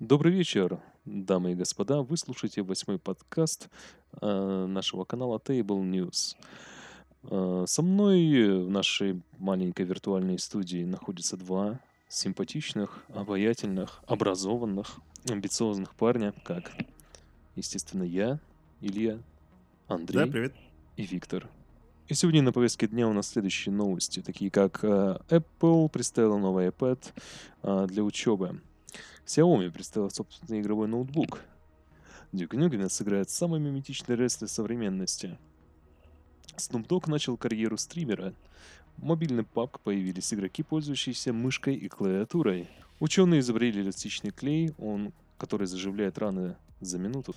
Добрый 0.00 0.32
вечер, 0.32 0.78
дамы 1.04 1.52
и 1.52 1.54
господа. 1.56 2.02
Вы 2.02 2.16
слушаете 2.16 2.62
восьмой 2.62 3.00
подкаст 3.00 3.68
э, 4.20 4.66
нашего 4.68 5.04
канала 5.04 5.42
Table 5.44 5.82
News. 5.82 6.36
Э, 7.24 7.64
со 7.66 7.82
мной 7.82 8.62
в 8.64 8.70
нашей 8.70 9.20
маленькой 9.38 9.86
виртуальной 9.86 10.38
студии 10.38 10.84
находятся 10.84 11.36
два 11.36 11.80
симпатичных, 12.08 13.02
обаятельных, 13.08 14.00
образованных, 14.06 15.00
амбициозных 15.28 15.96
парня, 15.96 16.32
как, 16.44 16.70
естественно, 17.56 18.04
я, 18.04 18.38
Илья, 18.80 19.18
Андрей 19.88 20.26
Да, 20.26 20.30
привет. 20.30 20.54
и 20.96 21.02
Виктор. 21.02 21.48
И 22.06 22.14
сегодня 22.14 22.42
на 22.42 22.52
повестке 22.52 22.86
дня 22.86 23.08
у 23.08 23.12
нас 23.12 23.30
следующие 23.30 23.74
новости, 23.74 24.22
такие 24.22 24.52
как 24.52 24.78
э, 24.84 25.18
Apple 25.28 25.88
представила 25.88 26.38
новый 26.38 26.68
iPad 26.68 27.88
для 27.88 28.04
учебы. 28.04 28.60
Xiaomi 29.28 29.70
представила 29.70 30.08
собственный 30.08 30.62
игровой 30.62 30.88
ноутбук. 30.88 31.40
Duke 32.32 32.56
Nukem 32.56 32.88
сыграет 32.88 33.28
самый 33.28 33.60
миметичный 33.60 34.16
рестлер 34.16 34.48
современности. 34.48 35.38
Snoop 36.56 36.86
Dogg 36.86 37.10
начал 37.10 37.36
карьеру 37.36 37.76
стримера. 37.76 38.32
В 38.96 39.04
мобильный 39.04 39.44
PUBG 39.44 39.80
появились 39.84 40.32
игроки, 40.32 40.62
пользующиеся 40.62 41.34
мышкой 41.34 41.76
и 41.76 41.88
клавиатурой. 41.88 42.70
Ученые 43.00 43.40
изобрели 43.40 43.82
эластичный 43.82 44.30
клей, 44.30 44.72
он, 44.78 45.12
который 45.36 45.66
заживляет 45.66 46.16
раны 46.16 46.56
за 46.80 46.98
минуту. 46.98 47.34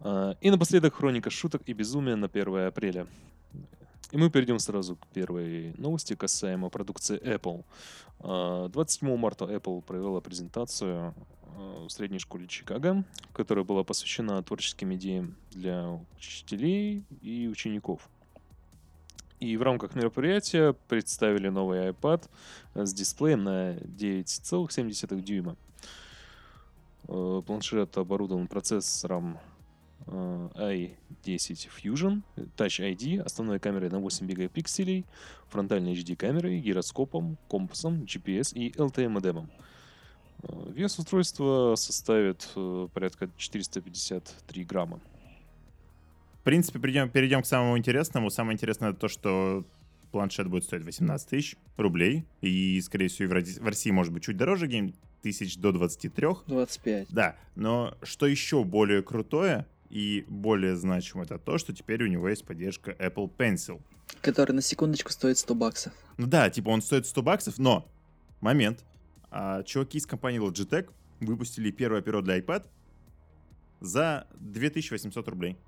А, 0.00 0.36
И 0.42 0.50
напоследок 0.50 0.94
хроника 0.94 1.30
шуток 1.30 1.62
и 1.64 1.72
безумия 1.72 2.14
на 2.14 2.26
1 2.26 2.66
апреля. 2.66 3.06
И 4.12 4.18
мы 4.18 4.28
перейдем 4.28 4.58
сразу 4.58 4.96
к 4.96 5.06
первой 5.08 5.72
новости 5.78 6.14
касаемо 6.14 6.68
продукции 6.68 7.18
Apple. 7.18 7.64
А, 8.20 8.68
27 8.68 9.16
марта 9.16 9.46
Apple 9.46 9.80
провела 9.80 10.20
презентацию 10.20 11.14
а, 11.56 11.86
в 11.86 11.88
средней 11.88 12.18
школе 12.18 12.46
Чикаго, 12.46 13.04
которая 13.32 13.64
была 13.64 13.84
посвящена 13.84 14.42
творческим 14.42 14.92
идеям 14.94 15.34
для 15.50 15.98
учителей 16.18 17.04
и 17.22 17.48
учеников. 17.48 18.06
И 19.40 19.56
в 19.56 19.62
рамках 19.62 19.94
мероприятия 19.94 20.74
представили 20.88 21.48
новый 21.48 21.88
iPad 21.88 22.28
с 22.74 22.92
дисплеем 22.92 23.44
на 23.44 23.76
9,7 23.76 25.22
дюйма. 25.22 25.56
Э, 27.08 27.40
Планшет 27.46 27.96
оборудован 27.96 28.46
процессором 28.46 29.38
i10 30.06 31.68
Fusion, 31.76 32.22
Touch 32.56 32.80
ID, 32.80 33.20
основной 33.20 33.58
камерой 33.58 33.90
на 33.90 33.98
8 33.98 34.26
мегапикселей, 34.26 35.04
фронтальной 35.48 35.94
HD 35.94 36.16
камерой, 36.16 36.60
гироскопом, 36.60 37.38
компасом, 37.48 38.02
GPS 38.04 38.54
и 38.54 38.70
LTE 38.70 39.08
модемом. 39.08 39.50
Э, 40.42 40.72
Вес 40.74 40.98
устройства 40.98 41.74
составит 41.76 42.48
э, 42.56 42.88
порядка 42.92 43.28
453 43.36 44.64
грамма. 44.64 45.00
В 46.40 46.44
принципе, 46.44 46.80
перейдем, 46.80 47.08
перейдем 47.08 47.42
к 47.42 47.46
самому 47.46 47.78
интересному. 47.78 48.28
Самое 48.30 48.54
интересное 48.54 48.92
то, 48.92 49.06
что 49.06 49.64
планшет 50.10 50.48
будет 50.48 50.64
стоить 50.64 50.82
18 50.82 51.28
тысяч 51.28 51.56
рублей. 51.76 52.24
И, 52.40 52.80
скорее 52.80 53.08
всего, 53.08 53.28
в 53.30 53.64
России 53.64 53.90
может 53.90 54.12
быть 54.12 54.24
чуть 54.24 54.36
дороже, 54.36 54.68
тысяч 55.22 55.56
до 55.56 55.70
23. 55.70 56.26
25. 56.46 57.08
Да, 57.10 57.36
но 57.54 57.96
что 58.02 58.26
еще 58.26 58.64
более 58.64 59.02
крутое 59.02 59.66
и 59.92 60.24
более 60.26 60.74
значимо, 60.74 61.24
это 61.24 61.38
то, 61.38 61.58
что 61.58 61.74
теперь 61.74 62.02
у 62.02 62.06
него 62.06 62.26
есть 62.26 62.46
поддержка 62.46 62.92
Apple 62.92 63.30
Pencil. 63.36 63.78
Который 64.22 64.52
на 64.52 64.62
секундочку 64.62 65.12
стоит 65.12 65.36
100 65.36 65.54
баксов. 65.54 65.92
Ну 66.16 66.26
да, 66.26 66.48
типа 66.48 66.70
он 66.70 66.80
стоит 66.80 67.06
100 67.06 67.22
баксов, 67.22 67.58
но 67.58 67.86
момент. 68.40 68.86
А, 69.30 69.62
чуваки 69.62 69.98
из 69.98 70.06
компании 70.06 70.40
Logitech 70.40 70.90
выпустили 71.20 71.70
первое 71.70 72.00
перо 72.00 72.22
для 72.22 72.38
iPad 72.38 72.66
за 73.80 74.26
2800 74.40 75.28
рублей. 75.28 75.58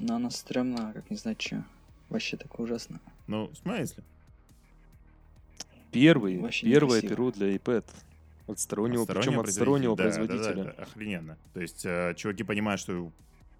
Но 0.00 0.16
она 0.16 0.28
стрёмна, 0.30 0.92
как 0.92 1.08
не 1.10 1.16
знать 1.16 1.40
что. 1.40 1.64
Вообще 2.10 2.36
так 2.36 2.60
ужасно. 2.60 3.00
Ну, 3.26 3.48
в 3.48 3.56
смысле? 3.56 4.04
Первый, 5.92 6.38
Вообще 6.38 6.66
первое 6.66 6.98
некрасиво. 7.00 7.08
перо 7.08 7.30
для 7.32 7.56
iPad. 7.56 7.86
От 8.48 8.58
стороннего, 8.58 9.04
причем 9.04 9.38
от 9.38 9.50
стороннего 9.50 9.96
Да, 9.96 10.04
да, 10.04 10.10
да, 10.10 10.16
производителя. 10.16 10.64
это 10.70 10.82
охрененно. 10.82 11.38
То 11.52 11.60
есть 11.60 11.84
э, 11.86 12.14
чуваки 12.16 12.42
понимают, 12.42 12.80
что 12.80 12.94
у 12.94 13.12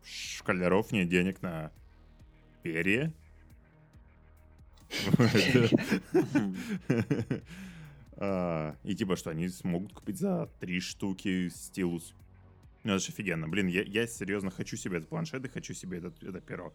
школяров 0.02 0.90
нет 0.92 1.08
денег 1.08 1.42
на 1.42 1.70
перья. 2.62 3.12
А, 8.20 8.74
И 8.82 8.96
типа, 8.96 9.14
что 9.14 9.30
они 9.30 9.48
смогут 9.48 9.92
купить 9.92 10.18
за 10.18 10.50
три 10.58 10.80
штуки 10.80 11.48
стилус. 11.50 12.14
Ну, 12.82 12.94
это 12.94 13.04
же 13.04 13.12
офигенно. 13.12 13.46
Блин, 13.48 13.68
я, 13.68 13.82
я 13.82 14.08
серьезно 14.08 14.50
хочу 14.50 14.76
себе 14.76 14.96
этот 14.96 15.08
планшет 15.08 15.44
и 15.44 15.48
хочу 15.48 15.72
себе 15.72 15.98
этот, 15.98 16.20
это 16.24 16.40
перо. 16.40 16.72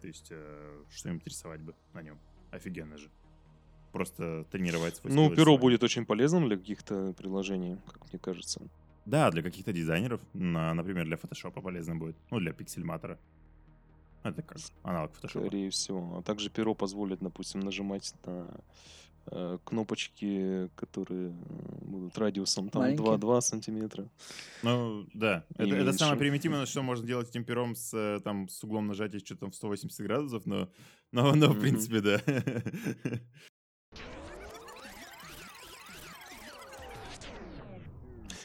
То 0.00 0.06
есть, 0.06 0.28
э, 0.30 0.82
что-нибудь 0.88 1.26
рисовать 1.26 1.60
бы 1.62 1.74
на 1.94 2.02
нем. 2.02 2.16
Офигенно 2.52 2.96
же. 2.96 3.10
Просто 3.92 4.44
тренировать 4.50 4.96
свой 4.96 5.12
Ну, 5.12 5.34
перо 5.34 5.58
будет 5.58 5.82
очень 5.82 6.04
полезным 6.06 6.46
для 6.46 6.56
каких-то 6.56 7.12
приложений, 7.18 7.78
как 7.86 8.10
мне 8.12 8.18
кажется. 8.20 8.60
Да, 9.06 9.30
для 9.30 9.42
каких-то 9.42 9.72
дизайнеров, 9.72 10.20
на, 10.32 10.72
например, 10.74 11.06
для 11.06 11.16
фотошопа 11.16 11.60
полезно 11.60 11.96
будет. 11.96 12.16
Ну, 12.30 12.38
для 12.38 12.52
пиксельматора. 12.52 13.18
Это 14.22 14.42
как 14.42 14.58
аналог 14.82 15.12
фотошопа. 15.14 15.46
Скорее 15.46 15.70
всего. 15.70 16.18
А 16.18 16.22
также 16.22 16.50
перо 16.50 16.74
позволит, 16.74 17.18
допустим, 17.20 17.60
нажимать 17.60 18.14
на 18.26 18.46
э, 19.26 19.58
кнопочки, 19.64 20.68
которые 20.76 21.30
э, 21.30 21.32
будут 21.86 22.16
радиусом 22.18 22.68
там 22.68 22.82
Маленькие? 22.82 23.16
2-2 23.16 23.40
сантиметра. 23.40 24.08
Ну, 24.62 25.06
да. 25.14 25.44
И 25.58 25.62
Это, 25.62 25.74
это 25.76 25.92
самое 25.94 26.18
примитивное, 26.18 26.66
что 26.66 26.82
можно 26.82 27.06
делать 27.06 27.30
этим 27.30 27.44
пером 27.44 27.74
с, 27.74 27.92
э, 27.94 28.20
там, 28.22 28.48
с 28.48 28.62
углом 28.62 28.86
нажатия 28.86 29.18
что-то 29.20 29.40
там 29.40 29.50
в 29.50 29.56
180 29.56 30.00
градусов, 30.06 30.44
но, 30.46 30.68
но, 31.12 31.34
но 31.34 31.46
в 31.48 31.52
Мгм. 31.52 31.60
принципе, 31.60 32.00
да. 32.00 32.20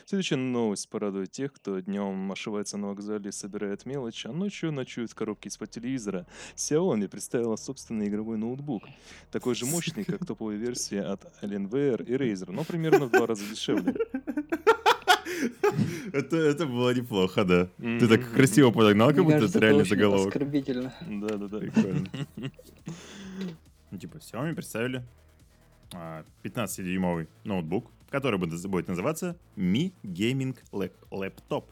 Следующая 0.07 0.35
новость 0.35 0.87
порадует 0.89 1.31
тех, 1.31 1.51
кто 1.51 1.79
днем 1.79 2.31
ошивается 2.31 2.77
на 2.77 2.89
вокзале 2.89 3.29
и 3.29 3.31
собирает 3.31 3.87
мелочь, 3.87 4.27
а 4.27 4.31
ночью 4.31 4.71
ночует 4.71 5.09
в 5.09 5.15
коробке 5.15 5.49
из-под 5.49 5.71
телевизора. 5.71 6.27
Xiaomi 6.55 7.07
представила 7.07 7.55
собственный 7.55 8.07
игровой 8.07 8.37
ноутбук, 8.37 8.83
такой 9.31 9.55
же 9.55 9.65
мощный, 9.65 10.03
как 10.03 10.23
топовая 10.23 10.57
версия 10.57 11.01
от 11.01 11.23
Alienware 11.43 12.05
и 12.05 12.13
Razer, 12.13 12.51
но 12.51 12.63
примерно 12.63 13.07
в 13.07 13.11
два 13.11 13.25
раза 13.25 13.43
дешевле. 13.49 13.95
Это, 16.13 16.37
это 16.37 16.67
было 16.67 16.93
неплохо, 16.93 17.43
да. 17.43 17.65
Ты 17.77 17.83
Мгм. 17.83 18.07
так 18.07 18.31
красиво 18.31 18.69
подогнал, 18.69 19.07
как 19.09 19.17
Мне 19.17 19.23
будто 19.25 19.37
кажется, 19.39 19.57
это 19.57 19.65
реальный 19.65 19.81
очень 19.81 19.89
заголовок. 19.95 20.27
оскорбительно. 20.27 20.93
Да-да-да. 21.01 21.57
Прикольно. 21.57 22.07
Ну, 23.91 23.97
типа, 23.97 24.17
Xiaomi 24.17 24.53
представили 24.53 25.03
а, 25.93 26.23
15-дюймовый 26.43 27.27
ноутбук, 27.43 27.89
который 28.09 28.39
будет 28.39 28.87
называться 28.87 29.37
Mi 29.55 29.93
Gaming 30.03 30.57
Lap- 30.71 30.93
Laptop. 31.11 31.65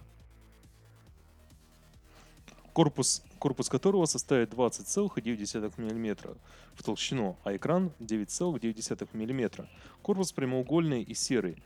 Корпус, 2.74 3.24
корпус 3.38 3.70
которого 3.70 4.06
составит 4.06 4.52
20,9 4.54 5.74
мм 5.78 6.36
в 6.74 6.84
толщину, 6.84 7.38
а 7.44 7.56
экран 7.56 7.92
9,9 8.00 9.08
мм. 9.14 9.68
Корпус 10.02 10.32
прямоугольный 10.32 11.04
и 11.04 11.14
серый. 11.14 11.62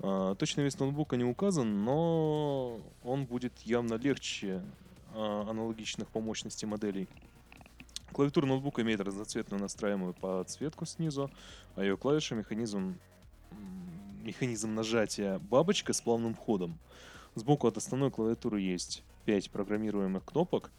А, 0.00 0.36
Точный 0.36 0.62
вес 0.62 0.78
ноутбука 0.78 1.16
не 1.16 1.24
указан, 1.24 1.84
но 1.84 2.80
он 3.02 3.26
будет 3.26 3.58
явно 3.60 3.94
легче 3.94 4.62
а, 5.12 5.46
аналогичных 5.50 6.08
по 6.08 6.20
мощности 6.20 6.66
моделей. 6.66 7.08
Клавиатура 8.12 8.46
ноутбука 8.46 8.82
имеет 8.82 9.00
разноцветную 9.00 9.60
настраиваемую 9.60 10.14
подсветку 10.14 10.86
снизу, 10.86 11.32
а 11.74 11.82
ее 11.82 11.96
клавиша 11.96 12.36
механизм, 12.36 12.96
механизм 14.24 14.74
нажатия 14.74 15.38
бабочка 15.38 15.92
с 15.92 16.00
плавным 16.00 16.34
входом. 16.34 16.78
Сбоку 17.34 17.66
от 17.66 17.76
основной 17.76 18.10
клавиатуры 18.10 18.60
есть 18.60 19.02
5 19.26 19.50
программируемых 19.50 20.24
кнопок. 20.24 20.70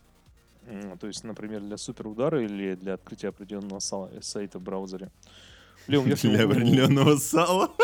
То 1.00 1.08
есть, 1.08 1.24
например, 1.24 1.62
для 1.62 1.78
суперудара 1.78 2.44
или 2.44 2.76
для 2.76 2.96
открытия 2.96 3.28
определенного 3.30 3.80
са- 3.80 4.22
сайта 4.22 4.58
в 4.58 4.64
браузере. 4.64 5.12
В 5.86 5.90
левом 5.90 6.08
верхнем 6.08 6.32
Для 6.32 6.46
определенного 6.46 7.18
сала. 7.18 7.72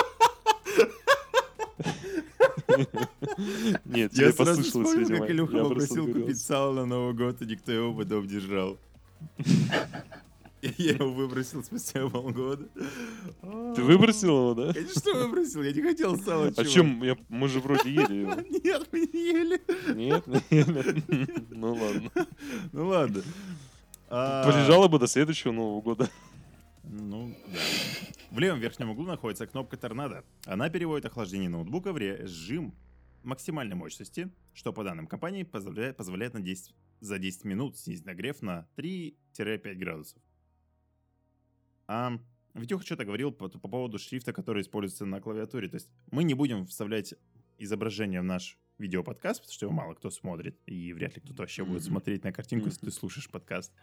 Нет, 3.85 4.13
Я 4.13 4.31
сразу 4.31 4.63
вспомнил, 4.63 5.07
как 5.07 5.29
Илюха 5.29 5.63
попросил 5.63 6.07
купить 6.11 6.41
сало 6.41 6.73
на 6.73 6.85
Новый 6.85 7.13
год, 7.13 7.41
и 7.41 7.45
никто 7.45 7.71
его 7.71 7.93
потом 7.93 8.25
не 8.25 8.39
жрал. 8.39 8.77
Я 10.77 10.91
его 10.93 11.11
выбросил 11.11 11.63
спустя 11.63 12.07
полгода. 12.07 12.67
Ты 13.75 13.81
выбросил 13.83 14.29
его, 14.29 14.53
да? 14.53 14.73
Конечно, 14.73 15.13
выбросил. 15.15 15.63
Я 15.63 15.71
не 15.71 15.81
хотел 15.81 16.17
сало, 16.19 16.51
А 16.55 16.65
чем? 16.65 17.01
Я- 17.03 17.17
Мы 17.29 17.47
же 17.47 17.59
вроде 17.59 17.89
ели 17.93 18.13
его. 18.21 18.33
Нет, 18.63 18.87
мы 18.91 18.99
не 18.99 19.25
ели. 19.31 19.61
Нет? 19.95 20.27
не 20.27 20.57
ели. 20.57 21.45
Ну 21.49 21.73
ладно. 21.73 22.11
Ну 22.71 22.87
ладно. 22.87 23.23
А, 24.09 24.43
Полежало 24.43 24.87
бы 24.87 24.99
до 24.99 25.07
следующего 25.07 25.51
Нового 25.51 25.81
года. 25.81 26.09
Ну, 26.83 27.33
да. 27.47 27.59
В 28.31 28.39
левом 28.39 28.59
верхнем 28.59 28.89
углу 28.89 29.05
находится 29.05 29.47
кнопка 29.47 29.77
торнадо. 29.77 30.23
Она 30.45 30.69
переводит 30.69 31.05
охлаждение 31.05 31.49
ноутбука 31.49 31.93
в 31.93 31.97
режим 31.97 32.73
максимальной 33.23 33.75
мощности, 33.75 34.29
что 34.53 34.73
по 34.73 34.83
данным 34.83 35.07
компании 35.07 35.43
позволяет, 35.43 35.95
позволяет 35.97 36.33
на 36.33 36.39
10, 36.41 36.73
за 36.99 37.19
10 37.19 37.45
минут 37.45 37.77
снизить 37.77 38.05
нагрев 38.05 38.41
на 38.41 38.67
3-5 38.77 39.75
градусов. 39.75 40.21
А 41.91 42.17
Витюха 42.53 42.85
что-то 42.85 43.03
говорил 43.03 43.33
по, 43.33 43.49
по 43.49 43.67
поводу 43.67 43.99
шрифта, 43.99 44.31
который 44.31 44.61
используется 44.61 45.05
на 45.05 45.19
клавиатуре. 45.19 45.67
То 45.67 45.75
есть 45.75 45.89
мы 46.09 46.23
не 46.23 46.33
будем 46.33 46.65
вставлять 46.65 47.13
изображение 47.57 48.21
в 48.21 48.23
наш 48.23 48.57
видеоподкаст, 48.77 49.41
потому 49.41 49.53
что 49.53 49.65
его 49.65 49.73
мало 49.73 49.93
кто 49.93 50.09
смотрит, 50.09 50.57
и 50.65 50.93
вряд 50.93 51.15
ли 51.15 51.21
кто-то 51.21 51.41
вообще 51.41 51.65
будет 51.65 51.83
смотреть 51.83 52.23
на 52.23 52.31
картинку, 52.31 52.67
если 52.67 52.85
ты 52.85 52.91
слушаешь 52.91 53.29
подкаст. 53.29 53.73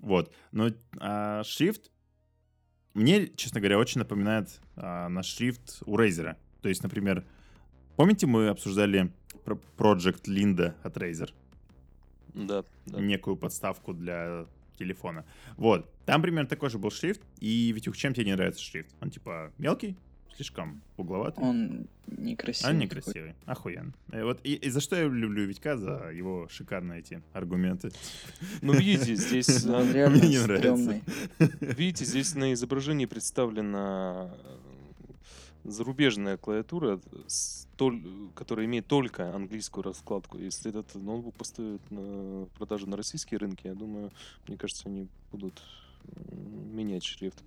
Вот. 0.00 0.34
Но 0.52 0.70
а, 0.98 1.42
шрифт 1.44 1.90
мне, 2.92 3.26
честно 3.28 3.60
говоря, 3.60 3.78
очень 3.78 4.00
напоминает 4.00 4.60
а, 4.76 5.08
наш 5.08 5.26
шрифт 5.26 5.82
у 5.86 5.96
Razer. 5.96 6.36
То 6.60 6.68
есть, 6.68 6.82
например, 6.82 7.24
помните, 7.96 8.26
мы 8.26 8.48
обсуждали 8.48 9.10
Project 9.78 10.24
Linda 10.26 10.74
от 10.82 10.98
Razer? 10.98 11.32
Да, 12.34 12.66
да. 12.84 13.00
некую 13.00 13.38
подставку 13.38 13.94
для 13.94 14.46
телефона. 14.76 15.24
Вот. 15.56 15.90
Там 16.04 16.22
примерно 16.22 16.48
такой 16.48 16.70
же 16.70 16.78
был 16.78 16.90
шрифт. 16.90 17.20
И, 17.40 17.72
Витюх, 17.72 17.96
чем 17.96 18.14
тебе 18.14 18.26
не 18.26 18.34
нравится 18.34 18.62
шрифт? 18.62 18.94
Он 19.00 19.10
типа 19.10 19.52
мелкий, 19.58 19.96
слишком 20.36 20.82
угловатый. 20.96 21.42
Он 21.42 21.88
некрасивый. 22.06 22.70
Он 22.70 22.80
такой. 22.80 22.98
некрасивый. 22.98 23.34
Охуенно. 23.46 23.92
И 24.12 24.20
вот 24.22 24.40
и, 24.44 24.54
и 24.54 24.70
за 24.70 24.80
что 24.80 24.96
я 24.96 25.04
люблю 25.04 25.44
Витька? 25.46 25.76
За 25.76 26.10
его 26.12 26.46
шикарные 26.48 27.00
эти 27.00 27.22
аргументы. 27.32 27.90
Ну, 28.62 28.72
видите, 28.74 29.14
здесь, 29.14 29.64
Мне 29.64 30.28
не 30.28 30.38
нравится. 30.38 31.00
видите, 31.38 32.04
здесь 32.04 32.34
на 32.34 32.52
изображении 32.52 33.06
представлена 33.06 34.30
э, 34.44 34.56
зарубежная 35.68 36.36
клавиатура, 36.36 37.00
с 37.26 37.66
толь- 37.76 38.30
которая 38.34 38.66
имеет 38.66 38.86
только 38.86 39.34
английскую 39.34 39.84
раскладку. 39.84 40.38
Если 40.38 40.70
этот 40.70 40.94
ноутбук 40.94 41.34
поставят 41.34 41.82
на 41.90 42.46
продажу 42.58 42.86
на 42.88 42.96
российские 42.96 43.38
рынки, 43.38 43.66
я 43.66 43.74
думаю, 43.74 44.10
мне 44.46 44.56
кажется, 44.56 44.88
они 44.88 45.08
будут 45.32 45.62
менять 46.72 47.04
шрифт. 47.04 47.42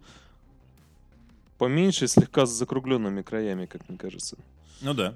Поменьше, 1.57 2.07
слегка 2.07 2.45
с 2.45 2.51
закругленными 2.51 3.21
краями, 3.21 3.66
как 3.66 3.88
мне 3.89 3.98
кажется. 3.98 4.38
Ну 4.81 4.94
да. 4.94 5.16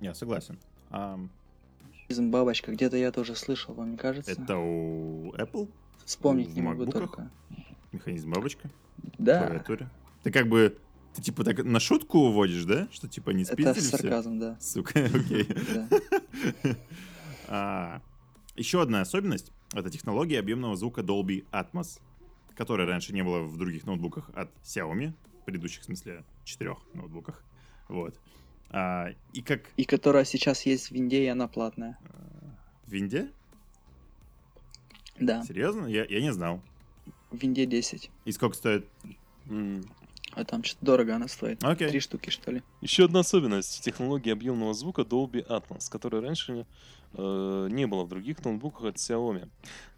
Я 0.00 0.14
согласен. 0.14 0.58
А, 0.90 1.18
бабочка, 2.10 2.72
где-то 2.72 2.96
я 2.96 3.10
тоже 3.12 3.36
слышал, 3.36 3.74
вам 3.74 3.92
не 3.92 3.96
кажется? 3.96 4.30
это 4.30 4.56
у 4.58 5.32
Apple 5.34 5.68
Вспомнить 6.04 6.48
в 6.48 6.56
не 6.56 6.62
могу 6.62 6.84
макбуках? 6.84 7.10
только. 7.10 7.30
механизм 7.92 8.32
бабочка 8.32 8.68
в 8.98 9.22
Да, 9.22 9.46
клавиатуре. 9.46 9.88
Ты 10.24 10.30
как 10.32 10.48
бы, 10.48 10.76
ты 11.14 11.22
типа 11.22 11.44
так 11.44 11.62
на 11.64 11.78
шутку 11.78 12.18
уводишь, 12.18 12.64
да? 12.64 12.88
Что 12.90 13.06
типа 13.08 13.30
не 13.30 13.44
это 13.44 13.52
спиздили 13.52 13.78
все? 13.80 13.96
сарказм, 13.98 14.38
да. 14.40 14.58
Сука, 14.60 15.04
окей. 15.14 15.46
Да. 15.74 16.76
А, 17.46 18.00
Еще 18.56 18.80
одна 18.80 19.02
особенность— 19.02 19.52
это 19.74 19.90
технология 19.90 20.38
объемного 20.40 20.76
звука 20.76 21.02
Dolby 21.02 21.44
Atmos, 21.52 22.00
которой 22.56 22.86
раньше 22.86 23.12
не 23.12 23.22
было 23.22 23.40
в 23.42 23.58
других 23.58 23.84
ноутбуках 23.84 24.30
от 24.34 24.48
Xiaomi, 24.64 25.12
в 25.42 25.44
предыдущих, 25.44 25.82
в 25.82 25.84
смысле, 25.84 26.24
четырех 26.44 26.78
ноутбуках. 26.94 27.44
Вот. 27.88 28.18
А, 28.70 29.08
И 29.34 29.42
как 29.42 29.60
И 29.76 29.84
которая 29.84 30.24
сейчас 30.24 30.64
есть 30.64 30.88
в 30.88 30.92
Винде, 30.92 31.22
и 31.24 31.26
она 31.26 31.46
платная. 31.48 31.98
в 32.86 32.90
Винде? 32.90 33.30
Да, 35.20 35.42
Серьезно? 35.44 35.86
Я, 35.86 36.06
я 36.06 36.20
не 36.22 36.32
знал. 36.32 36.62
в 37.30 37.36
Винде 37.36 37.66
10. 37.66 38.10
И 38.24 38.32
сколько 38.32 38.56
стоит? 38.56 38.86
А 40.34 40.44
там 40.44 40.64
что-то 40.64 40.84
дорого 40.84 41.14
она 41.14 41.28
стоит. 41.28 41.62
Окей. 41.62 41.88
Три 41.88 42.00
штуки, 42.00 42.30
что 42.30 42.50
ли. 42.50 42.62
Еще 42.80 43.04
одна 43.04 43.20
особенность 43.20 43.82
технологии 43.82 44.32
объемного 44.32 44.74
звука 44.74 45.02
Dolby 45.02 45.46
Atmos, 45.46 45.88
которая 45.90 46.22
раньше 46.22 46.66
э, 47.12 47.68
не 47.70 47.86
было 47.86 48.04
в 48.04 48.08
других 48.08 48.44
ноутбуках 48.44 48.84
от 48.84 48.96
Xiaomi. 48.96 49.48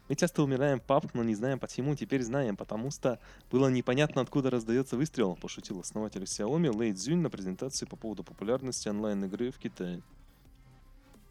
Мы 0.09 0.15
часто 0.15 0.43
умираем 0.43 0.79
пап, 0.79 1.13
но 1.13 1.23
не 1.23 1.35
знаем 1.35 1.59
почему, 1.59 1.95
теперь 1.95 2.23
знаем, 2.23 2.55
потому 2.55 2.91
что 2.91 3.19
было 3.51 3.67
непонятно, 3.67 4.21
откуда 4.21 4.49
раздается 4.49 4.95
выстрел, 4.95 5.35
пошутил 5.35 5.79
основатель 5.79 6.23
Xiaomi 6.23 6.73
Лэй 6.73 6.93
Цзюнь 6.93 7.19
на 7.19 7.29
презентации 7.29 7.85
по 7.85 7.97
поводу 7.97 8.23
популярности 8.23 8.87
онлайн-игры 8.87 9.51
в 9.51 9.57
Китае. 9.57 10.01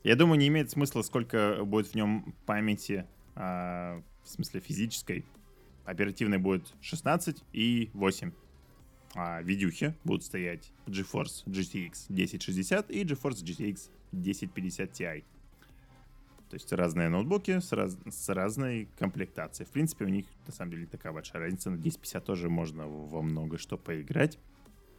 Я 0.05 0.15
думаю, 0.15 0.39
не 0.39 0.49
имеет 0.49 0.71
смысла, 0.71 1.03
сколько 1.03 1.65
будет 1.65 1.89
в 1.89 1.95
нем 1.95 2.35
памяти, 2.45 3.07
а, 3.35 4.03
в 4.23 4.29
смысле 4.29 4.61
физической. 4.61 5.25
Оперативной 5.85 6.39
будет 6.39 6.75
16 6.81 7.43
и 7.53 7.91
8. 7.95 8.33
А 9.19 9.41
видюхи 9.41 9.95
будут 10.05 10.25
стоять 10.25 10.71
GeForce 10.87 11.45
GTX 11.47 12.07
1060 12.11 12.91
и 12.91 13.03
GeForce 13.05 13.43
GTX 13.43 13.89
1050 14.13 14.91
Ti. 14.91 15.25
То 16.51 16.55
есть 16.55 16.71
разные 16.73 17.09
ноутбуки 17.09 17.59
с, 17.59 17.73
раз- 17.73 17.97
с 18.09 18.29
разной 18.29 18.89
комплектацией. 18.99 19.67
В 19.67 19.71
принципе, 19.71 20.05
у 20.05 20.09
них 20.09 20.27
на 20.47 20.53
самом 20.53 20.73
деле 20.73 20.87
такая 20.87 21.13
большая 21.13 21.41
разница. 21.43 21.71
На 21.71 21.77
1050 21.77 22.25
тоже 22.25 22.49
можно 22.51 22.87
во 22.87 23.23
много 23.23 23.57
что 23.59 23.79
поиграть, 23.79 24.39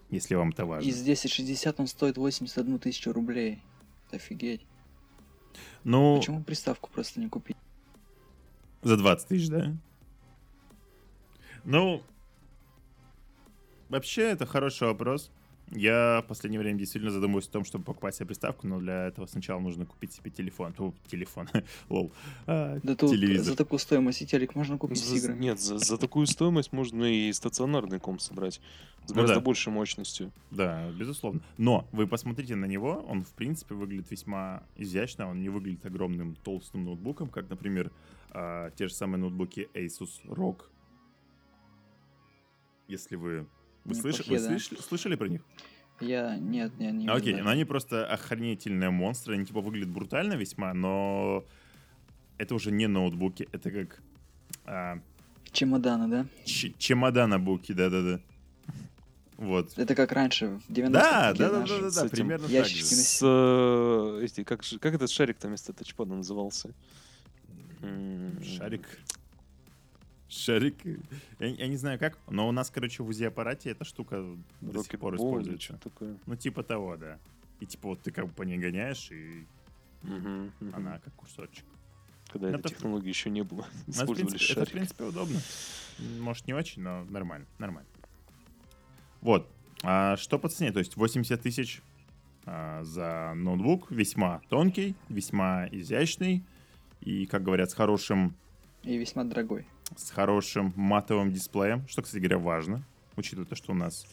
если 0.09 0.35
вам 0.35 0.49
это 0.49 0.65
важно. 0.65 0.89
Из 0.89 0.99
1060 1.01 1.79
он 1.79 1.87
стоит 1.87 2.17
81 2.17 2.79
тысячу 2.79 3.13
рублей. 3.13 3.61
Офигеть. 4.11 4.65
Ну, 5.83 6.17
Почему 6.17 6.43
приставку 6.43 6.89
просто 6.89 7.19
не 7.19 7.29
купить? 7.29 7.55
За 8.81 8.97
20 8.97 9.27
тысяч, 9.27 9.49
да? 9.49 9.75
Ну, 11.63 12.01
вообще, 13.89 14.23
это 14.23 14.45
хороший 14.45 14.87
вопрос. 14.87 15.31
Я 15.71 16.21
в 16.23 16.27
последнее 16.29 16.61
время 16.61 16.79
действительно 16.79 17.11
задумываюсь 17.11 17.47
о 17.47 17.51
том, 17.51 17.65
чтобы 17.65 17.83
покупать 17.83 18.15
себе 18.15 18.27
приставку, 18.27 18.65
но 18.67 18.79
для 18.79 19.07
этого 19.07 19.25
сначала 19.25 19.59
нужно 19.59 19.85
купить 19.85 20.13
себе 20.13 20.31
телефон. 20.31 20.71
Ту, 20.71 20.93
телефон, 21.07 21.49
лол. 21.89 22.13
А, 22.45 22.79
Да 22.83 22.95
тут 22.95 23.09
телевизор. 23.11 23.47
за 23.47 23.57
такую 23.57 23.79
стоимость 23.79 24.21
и 24.21 24.25
телек 24.25 24.55
можно 24.55 24.77
купить 24.77 25.03
За- 25.03 25.17
играми. 25.17 25.39
нет, 25.41 25.59
за, 25.59 25.77
за 25.77 25.97
такую 25.97 26.25
стоимость 26.25 26.71
можно 26.71 27.03
и 27.03 27.33
стационарный 27.33 27.99
комп 27.99 28.21
собрать 28.21 28.61
с 29.05 29.09
Ну 29.09 29.15
гораздо 29.15 29.35
да. 29.35 29.41
большей 29.41 29.73
мощностью. 29.73 30.31
Да, 30.51 30.89
безусловно. 30.91 31.41
Но 31.57 31.85
вы 31.91 32.07
посмотрите 32.07 32.55
на 32.55 32.63
него, 32.65 33.05
он 33.05 33.23
в 33.25 33.33
принципе 33.33 33.75
выглядит 33.75 34.09
весьма 34.09 34.63
изящно, 34.77 35.29
он 35.29 35.41
не 35.41 35.49
выглядит 35.49 35.85
огромным 35.85 36.35
толстым 36.35 36.85
ноутбуком, 36.85 37.27
как, 37.27 37.49
например, 37.49 37.91
а, 38.31 38.71
те 38.71 38.87
же 38.87 38.93
самые 38.93 39.19
ноутбуки 39.19 39.67
Asus 39.73 40.23
ROG. 40.27 40.61
Если 42.87 43.17
вы... 43.17 43.47
Вы, 43.87 43.93
слыш- 43.95 44.27
вы 44.27 44.37
да. 44.39 44.49
слыш- 44.57 44.81
слышали 44.81 45.15
про 45.15 45.27
них? 45.29 45.41
Я... 45.99 46.35
Нет, 46.35 46.71
я 46.77 46.91
не 46.91 47.07
Окей, 47.07 47.31
знаю. 47.31 47.45
но 47.45 47.51
они 47.51 47.65
просто 47.65 48.05
охренительные 48.05 48.89
монстры, 48.91 49.33
они 49.35 49.45
типа 49.45 49.61
выглядят 49.61 49.89
брутально 49.89 50.33
весьма, 50.33 50.73
но 50.73 51.43
это 52.37 52.53
уже 52.53 52.71
не 52.71 52.87
ноутбуки, 52.87 53.47
это 53.51 53.71
как 53.71 54.01
а, 54.65 54.99
Чемоданы, 55.51 56.07
да? 56.07 56.25
ч- 56.45 56.75
чемоданобуки, 56.77 57.71
да-да-да. 57.71 58.19
Вот. 59.37 59.77
Это 59.77 59.95
как 59.95 60.11
раньше, 60.11 60.59
в 60.67 60.69
90-х. 60.69 60.89
Да, 60.89 61.33
да, 61.33 61.49
да, 61.49 61.59
да, 61.65 61.79
да, 61.81 61.89
с 61.91 61.95
да, 61.95 62.09
примерно 62.09 62.47
так 62.47 62.65
же. 62.67 62.83
С, 62.83 63.19
э, 63.23 64.21
эти, 64.23 64.43
как, 64.43 64.63
же- 64.63 64.79
как 64.79 64.93
этот 64.95 65.09
шарик 65.09 65.37
там 65.37 65.49
вместо 65.51 65.73
тачпада 65.73 66.13
назывался? 66.15 66.69
Шарик. 68.43 68.87
Шарик. 70.29 70.75
Я, 71.39 71.47
я 71.47 71.67
не 71.67 71.77
знаю 71.77 71.97
как, 71.99 72.17
но 72.29 72.47
у 72.47 72.51
нас, 72.51 72.69
короче, 72.69 73.01
в 73.03 73.07
УЗИ-аппарате 73.07 73.69
эта 73.71 73.85
штука 73.85 74.23
до 74.61 74.83
сих 74.83 74.99
пор 74.99 75.13
или 75.15 75.21
используется. 75.21 75.79
такое? 75.81 76.17
Ну, 76.25 76.35
типа 76.35 76.63
того, 76.63 76.97
да. 76.97 77.17
И 77.59 77.65
типа 77.65 77.89
вот 77.89 78.01
ты 78.01 78.11
как 78.11 78.27
бы 78.27 78.33
по 78.33 78.43
ней 78.43 78.57
гоняешь, 78.57 79.09
и 79.11 79.45
Мгм, 80.03 80.51
мгм. 80.59 80.75
она 80.75 80.99
как 80.99 81.13
кусочек. 81.15 81.63
Когда 82.29 82.49
Это 82.49 82.59
этой 82.59 82.67
в- 82.67 82.75
технологии 82.75 83.07
еще 83.07 83.29
не 83.29 83.43
было. 83.43 83.65
Ну, 83.87 83.93
это, 83.93 84.01
в 84.01 84.03
Использовали 84.03 84.29
принципе, 84.29 84.35
это, 84.35 84.53
в 84.53 84.55
шарик. 84.57 84.71
принципе, 84.73 85.03
удобно. 85.05 85.39
Может, 86.19 86.47
не 86.47 86.53
очень, 86.53 86.81
но 86.81 87.03
нормально, 87.05 87.47
нормально. 87.57 87.89
Вот. 89.21 89.49
А 89.83 90.17
что 90.17 90.37
по 90.39 90.49
цене? 90.49 90.71
То 90.71 90.79
есть 90.79 90.95
80 90.97 91.41
тысяч 91.41 91.81
а, 92.45 92.83
за 92.83 93.33
ноутбук. 93.35 93.89
Весьма 93.91 94.41
тонкий, 94.49 94.93
весьма 95.09 95.67
изящный. 95.71 96.43
И, 97.01 97.25
как 97.27 97.43
говорят, 97.43 97.71
с 97.71 97.73
хорошим, 97.73 98.35
И 98.83 98.97
весьма 98.97 99.23
дорогой. 99.23 99.65
С 99.95 100.11
хорошим 100.11 100.73
матовым 100.75 101.31
дисплеем. 101.31 101.87
Что, 101.87 102.01
кстати 102.01 102.19
говоря, 102.19 102.39
важно. 102.39 102.83
Учитывая 103.15 103.45
то, 103.45 103.55
что 103.55 103.71
у 103.71 103.75
нас 103.75 104.05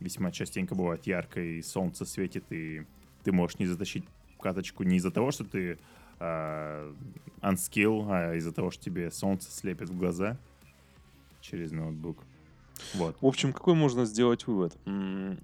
весьма 0.00 0.32
частенько 0.32 0.74
бывает 0.74 1.06
ярко, 1.06 1.40
и 1.40 1.62
солнце 1.62 2.04
светит, 2.04 2.44
и 2.50 2.84
ты 3.22 3.32
можешь 3.32 3.58
не 3.58 3.66
затащить 3.66 4.04
каточку 4.40 4.82
не 4.82 4.96
из-за 4.96 5.10
того, 5.10 5.30
что 5.30 5.44
ты 5.44 5.78
а, 6.18 6.92
unskill, 7.42 8.06
а 8.10 8.34
из-за 8.34 8.52
того, 8.52 8.70
что 8.70 8.82
тебе 8.84 9.10
солнце 9.10 9.50
слепит 9.50 9.90
в 9.90 9.96
глаза 9.96 10.36
через 11.40 11.70
ноутбук. 11.72 12.18
Вот. 12.94 13.16
В 13.20 13.26
общем, 13.26 13.52
какой 13.52 13.74
можно 13.74 14.04
сделать 14.06 14.46
вывод? 14.46 14.76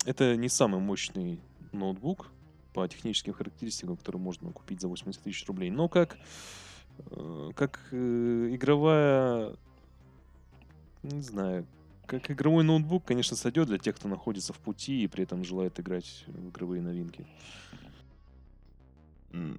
Это 0.05 0.37
не 0.37 0.49
самый 0.49 0.81
мощный 0.81 1.39
ноутбук 1.73 2.31
по 2.73 2.87
техническим 2.89 3.33
характеристикам, 3.33 3.97
который 3.97 4.19
можно 4.19 4.51
купить 4.53 4.81
за 4.81 4.89
80 4.89 5.23
тысяч 5.23 5.47
рублей. 5.47 5.71
Но 5.71 5.89
как, 5.89 6.19
э, 7.11 7.51
как 7.55 7.81
э, 7.91 8.49
игровая 8.53 9.55
Не 11.13 11.23
знаю. 11.23 11.67
Как 12.07 12.31
игровой 12.31 12.63
ноутбук, 12.65 13.05
конечно, 13.05 13.37
сойдет 13.37 13.67
для 13.69 13.79
тех, 13.79 13.97
кто 13.97 14.09
находится 14.09 14.53
в 14.53 14.59
пути 14.59 15.03
и 15.05 15.07
при 15.09 15.25
этом 15.25 15.45
желает 15.45 15.79
играть 15.81 16.25
в 16.27 16.49
игровые 16.51 16.83
новинки. 16.83 17.27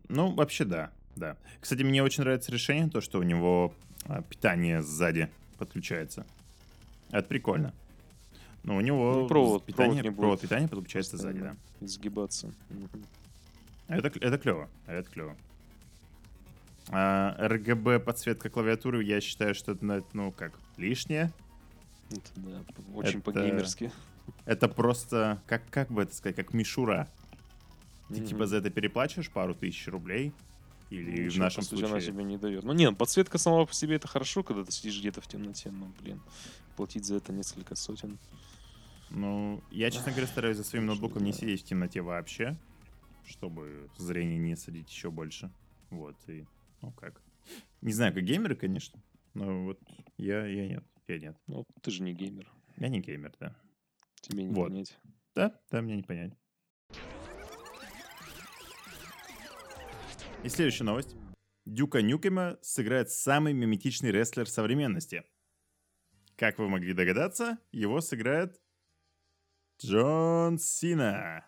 Ну, 0.07 0.31
вообще 0.33 0.65
да, 0.65 0.91
да. 1.15 1.37
Кстати, 1.61 1.83
мне 1.83 2.01
очень 2.03 2.23
нравится 2.23 2.51
решение, 2.51 2.89
то, 2.89 3.01
что 3.01 3.19
у 3.19 3.23
него 3.23 3.73
а, 4.05 4.21
питание 4.23 4.81
сзади 4.81 5.29
подключается. 5.57 6.25
Это 7.11 7.27
прикольно. 7.27 7.73
Но 8.63 8.75
у 8.75 8.81
него 8.81 9.13
Ну, 9.13 9.27
провод- 9.27 9.63
питание, 9.65 10.01
провод 10.01 10.11
не 10.11 10.17
провод 10.19 10.41
питания 10.41 10.67
подключается 10.67 11.17
сзади, 11.17 11.39
да. 11.39 11.55
Мгм. 12.69 12.89
Это, 13.87 14.07
это 14.19 14.37
клево, 14.37 14.69
это 14.87 15.09
клево. 15.09 15.35
А, 16.89 17.35
RGB 17.47 17.99
подсветка 17.99 18.49
клавиатуры, 18.49 19.03
я 19.03 19.21
считаю, 19.21 19.53
что 19.53 19.73
это, 19.73 19.85
ну, 19.85 20.03
ну, 20.13 20.31
как, 20.31 20.57
лишнее. 20.77 21.31
Это 22.09 22.31
да, 22.37 22.63
очень 22.93 23.19
Это- 23.19 23.31
по-геймерски. 23.31 23.91
Это 24.45 24.67
просто, 24.67 25.41
как, 25.47 25.69
как 25.69 25.89
бы 25.89 26.03
это 26.03 26.13
сказать, 26.13 26.35
как 26.35 26.53
мишура. 26.53 27.07
Ты 28.09 28.15
Мгм. 28.17 28.25
типа 28.25 28.45
за 28.47 28.57
это 28.57 28.69
переплачиваешь 28.69 29.29
пару 29.29 29.53
тысяч 29.55 29.87
рублей, 29.87 30.33
или 30.89 31.23
в 31.23 31.25
Ничего, 31.25 31.43
нашем 31.43 31.63
по 31.63 31.69
сути, 31.69 31.79
она 31.81 31.89
случае... 31.89 32.11
тебе 32.13 32.23
не 32.23 32.37
дает. 32.37 32.63
Ну 32.63 32.71
нет, 32.73 32.97
подсветка 32.97 33.37
сама 33.37 33.65
по 33.65 33.73
себе 33.73 33.95
это 33.95 34.07
хорошо, 34.07 34.43
когда 34.43 34.63
ты 34.63 34.71
сидишь 34.71 34.99
где-то 34.99 35.19
в 35.21 35.27
темноте, 35.27 35.69
но, 35.71 35.91
блин, 36.01 36.21
платить 36.77 37.05
за 37.05 37.15
это 37.15 37.33
несколько 37.33 37.75
сотен. 37.75 38.17
Ну, 39.09 39.61
я, 39.71 39.89
честно 39.91 40.11
говоря, 40.11 40.27
стараюсь 40.27 40.57
за 40.57 40.63
своим 40.63 40.85
ноутбуком 40.85 41.23
не 41.23 41.33
сидеть 41.33 41.61
в 41.61 41.65
темноте 41.65 42.01
вообще, 42.01 42.57
чтобы 43.25 43.89
зрение 43.97 44.37
не 44.37 44.55
садить 44.55 44.89
еще 44.89 45.11
больше. 45.11 45.49
Вот, 45.89 46.15
и, 46.27 46.45
ну 46.81 46.91
как. 46.91 47.21
Не 47.81 47.93
знаю, 47.93 48.13
как 48.13 48.23
геймеры, 48.23 48.55
конечно, 48.55 48.99
но 49.37 49.65
вот 49.65 49.79
я, 50.17 50.45
я 50.47 50.67
нет, 50.67 50.83
я 51.07 51.19
нет. 51.19 51.37
Ну, 51.45 51.63
ты 51.81 51.91
же 51.91 52.01
не 52.01 52.13
геймер. 52.13 52.51
Я 52.77 52.87
не 52.89 52.99
геймер, 52.99 53.33
да. 53.39 53.55
Тебе 54.21 54.43
не 54.43 54.53
Вот. 54.53 54.69
понять. 54.69 54.97
Да, 55.35 55.59
да, 55.69 55.81
мне 55.81 55.95
не 55.95 56.03
понять. 56.03 56.33
И 60.43 60.49
следующая 60.49 60.85
новость. 60.85 61.15
Дюка 61.65 62.01
Нюкема 62.01 62.57
сыграет 62.61 63.11
самый 63.11 63.53
миметичный 63.53 64.11
рестлер 64.11 64.49
современности. 64.49 65.23
Как 66.35 66.57
вы 66.57 66.69
могли 66.69 66.93
догадаться, 66.93 67.57
его 67.71 68.01
сыграет 68.01 68.59
Джон 69.79 70.57
Сина. 70.59 71.45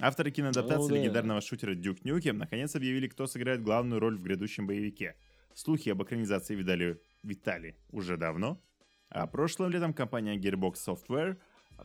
Авторы 0.00 0.30
киноадаптации 0.30 0.86
О, 0.86 0.88
да. 0.88 0.96
легендарного 0.96 1.40
шутера 1.40 1.74
Дюк 1.74 2.04
Нюкем 2.04 2.38
наконец 2.38 2.74
объявили, 2.74 3.08
кто 3.08 3.26
сыграет 3.26 3.62
главную 3.62 4.00
роль 4.00 4.16
в 4.16 4.22
грядущем 4.22 4.66
боевике. 4.66 5.16
Слухи 5.54 5.90
об 5.90 6.02
экранизации 6.02 6.54
видали, 6.54 7.00
витали 7.22 7.76
уже 7.90 8.16
давно, 8.16 8.60
а 9.08 9.26
прошлым 9.26 9.70
летом 9.70 9.94
компания 9.94 10.36
Gearbox 10.36 10.74
Software 10.86 11.36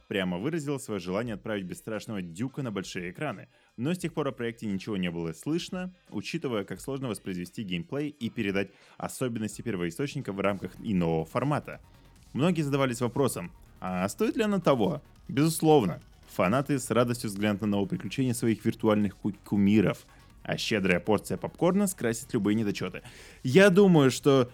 прямо 0.07 0.37
выразила 0.37 0.77
свое 0.79 0.99
желание 0.99 1.35
отправить 1.35 1.65
бесстрашного 1.65 2.21
Дюка 2.21 2.63
на 2.63 2.71
большие 2.71 3.11
экраны. 3.11 3.47
Но 3.77 3.93
с 3.93 3.97
тех 3.97 4.13
пор 4.13 4.27
о 4.27 4.31
проекте 4.31 4.65
ничего 4.65 4.97
не 4.97 5.11
было 5.11 5.33
слышно, 5.33 5.93
учитывая, 6.09 6.63
как 6.63 6.81
сложно 6.81 7.07
воспроизвести 7.07 7.63
геймплей 7.63 8.09
и 8.09 8.29
передать 8.29 8.71
особенности 8.97 9.61
первоисточника 9.61 10.33
в 10.33 10.39
рамках 10.39 10.71
иного 10.79 11.25
формата. 11.25 11.79
Многие 12.33 12.61
задавались 12.63 13.01
вопросом, 13.01 13.51
а 13.79 14.07
стоит 14.09 14.35
ли 14.35 14.43
оно 14.43 14.59
того? 14.59 15.01
Безусловно. 15.27 16.01
Фанаты 16.35 16.77
с 16.77 16.91
радостью 16.91 17.29
взглянут 17.29 17.61
на 17.61 17.67
новые 17.67 17.87
приключения 17.87 18.33
своих 18.33 18.63
виртуальных 18.63 19.15
ку- 19.15 19.33
кумиров, 19.45 20.05
а 20.43 20.57
щедрая 20.57 20.99
порция 20.99 21.37
попкорна 21.37 21.87
скрасит 21.87 22.33
любые 22.33 22.55
недочеты. 22.55 23.01
Я 23.43 23.69
думаю, 23.69 24.11
что 24.11 24.49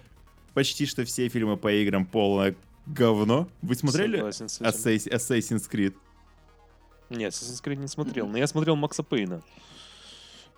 почти 0.54 0.86
что 0.86 1.04
все 1.04 1.28
фильмы 1.28 1.56
по 1.56 1.72
играм 1.72 2.06
полное 2.06 2.54
говно. 2.86 3.48
Вы 3.62 3.74
смотрели 3.74 4.16
Согласен 4.16 4.48
с 4.48 4.60
этим. 4.60 4.66
Assassin- 4.66 5.12
Assassin's 5.12 5.70
Creed? 5.70 5.94
Нет, 7.10 7.32
Assassin's 7.32 7.62
Creed 7.62 7.76
не 7.76 7.88
смотрел, 7.88 8.26
но 8.28 8.38
я 8.38 8.46
смотрел 8.46 8.76
Макса 8.76 9.02
Пейна. 9.02 9.42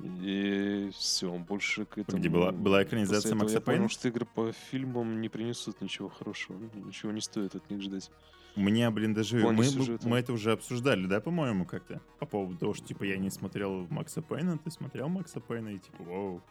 И 0.01 0.91
все, 0.97 1.33
больше 1.33 1.85
к 1.85 1.99
этому... 1.99 2.19
Где 2.19 2.29
была- 2.29 2.53
была 2.53 2.83
экранизация 2.85 3.35
Макса 3.35 3.57
я 3.57 3.61
Пейна? 3.61 3.89
что 3.89 4.09
игры 4.09 4.25
по 4.27 4.53
фильмам 4.71 5.21
не 5.21 5.29
принесут 5.29 5.81
ничего 5.81 6.09
хорошего. 6.09 6.57
Ничего 6.75 7.11
не 7.11 7.21
стоит 7.21 7.57
от 7.57 7.69
них 7.71 7.83
ждать. 7.83 8.11
У 8.57 8.61
меня, 8.61 8.91
блин, 8.91 9.15
даже... 9.15 9.39
Мы, 9.39 9.53
мы- 9.53 9.63
мы 10.05 10.19
это 10.19 10.33
уже 10.33 10.53
обсуждали, 10.53 11.07
да, 11.07 11.21
по-моему, 11.21 11.65
как-то? 11.65 12.01
По 12.19 12.27
поводу 12.27 12.57
того, 12.59 12.75
что, 12.75 12.87
типа, 12.87 13.05
я 13.05 13.17
не 13.17 13.31
смотрел 13.31 13.87
Макса 13.89 14.21
Пейна, 14.21 14.59
ты 14.59 14.71
смотрел 14.71 15.09
Макса 15.09 15.39
Пейна, 15.41 15.69
и 15.69 15.79
типа, 15.79 16.03
вау. 16.03 16.43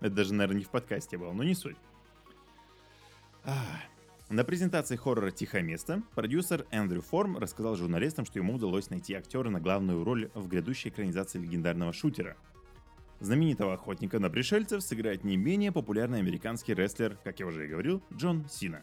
Это 0.00 0.10
даже, 0.14 0.34
наверное, 0.34 0.58
не 0.60 0.64
в 0.64 0.70
подкасте 0.70 1.18
было, 1.18 1.32
но 1.32 1.42
не 1.42 1.54
суть. 1.54 1.76
Ах. 3.44 3.56
На 4.28 4.44
презентации 4.44 4.96
хоррора 4.96 5.30
«Тихое 5.30 5.62
место» 5.62 6.02
продюсер 6.14 6.66
Эндрю 6.70 7.00
Форм 7.00 7.38
рассказал 7.38 7.76
журналистам, 7.76 8.26
что 8.26 8.38
ему 8.38 8.54
удалось 8.54 8.90
найти 8.90 9.14
актера 9.14 9.48
на 9.48 9.58
главную 9.58 10.04
роль 10.04 10.30
в 10.34 10.48
грядущей 10.48 10.90
экранизации 10.90 11.38
легендарного 11.38 11.94
шутера. 11.94 12.36
Знаменитого 13.20 13.72
охотника 13.72 14.18
на 14.18 14.28
пришельцев 14.28 14.82
сыграет 14.82 15.24
не 15.24 15.36
менее 15.38 15.72
популярный 15.72 16.18
американский 16.18 16.74
рестлер, 16.74 17.16
как 17.24 17.40
я 17.40 17.46
уже 17.46 17.64
и 17.64 17.68
говорил, 17.68 18.02
Джон 18.14 18.46
Сина. 18.50 18.82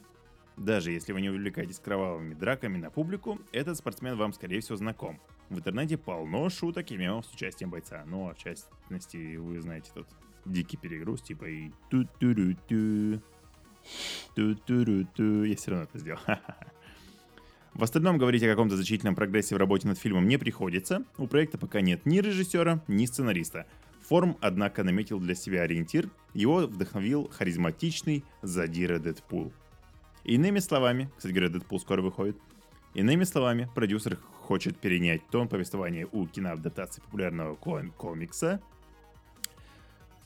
Даже 0.57 0.91
если 0.91 1.11
вы 1.11 1.21
не 1.21 1.29
увлекаетесь 1.29 1.79
кровавыми 1.79 2.33
драками 2.33 2.77
на 2.77 2.89
публику, 2.89 3.39
этот 3.51 3.77
спортсмен 3.77 4.15
вам, 4.15 4.33
скорее 4.33 4.61
всего, 4.61 4.77
знаком. 4.77 5.19
В 5.49 5.57
интернете 5.57 5.97
полно 5.97 6.49
шуток 6.49 6.91
и 6.91 6.97
мемов 6.97 7.25
с 7.25 7.33
участием 7.33 7.69
бойца. 7.69 8.03
Ну, 8.07 8.29
а 8.29 8.33
в 8.33 8.37
частности, 8.37 9.35
вы 9.35 9.61
знаете 9.61 9.91
тот 9.93 10.07
дикий 10.45 10.77
перегруз, 10.77 11.21
типа 11.21 11.45
и 11.45 11.71
ту 11.89 12.05
ту 12.19 12.33
ру 12.33 12.55
ту 12.67 13.21
ту 14.35 14.55
ту 14.55 14.85
ру 14.85 15.05
ту 15.15 15.43
Я 15.43 15.55
все 15.55 15.71
равно 15.71 15.85
это 15.85 15.99
сделал. 15.99 16.19
В 17.73 17.83
остальном 17.83 18.17
говорить 18.17 18.41
о 18.43 18.47
каком-то 18.47 18.77
значительном 18.77 19.15
прогрессе 19.15 19.53
в 19.53 19.57
работе 19.57 19.85
над 19.89 19.99
фильмом 19.99 20.29
не 20.29 20.37
приходится. 20.37 21.03
У 21.17 21.27
проекта 21.27 21.57
пока 21.57 21.81
нет 21.81 22.05
ни 22.05 22.19
режиссера, 22.19 22.81
ни 22.87 23.05
сценариста. 23.05 23.67
Форм, 24.01 24.37
однако, 24.39 24.83
наметил 24.83 25.19
для 25.19 25.35
себя 25.35 25.63
ориентир. 25.63 26.09
Его 26.33 26.67
вдохновил 26.67 27.29
харизматичный 27.29 28.23
задира 28.41 28.97
Дэдпул. 28.97 29.51
Иными 30.25 30.57
словами, 30.57 31.09
кстати 31.15 31.33
говоря, 31.33 31.49
Дэдпул 31.49 31.79
скоро 31.79 32.01
выходит. 32.01 32.35
Иными 32.95 33.23
словами, 33.25 33.69
продюсер 33.75 34.17
хочет 34.41 34.77
перенять 34.77 35.21
тон 35.29 35.47
повествования 35.47 36.07
у 36.11 36.25
киноадаптации 36.25 37.01
популярного 37.01 37.55
ком- 37.55 37.91
комикса. 37.91 38.59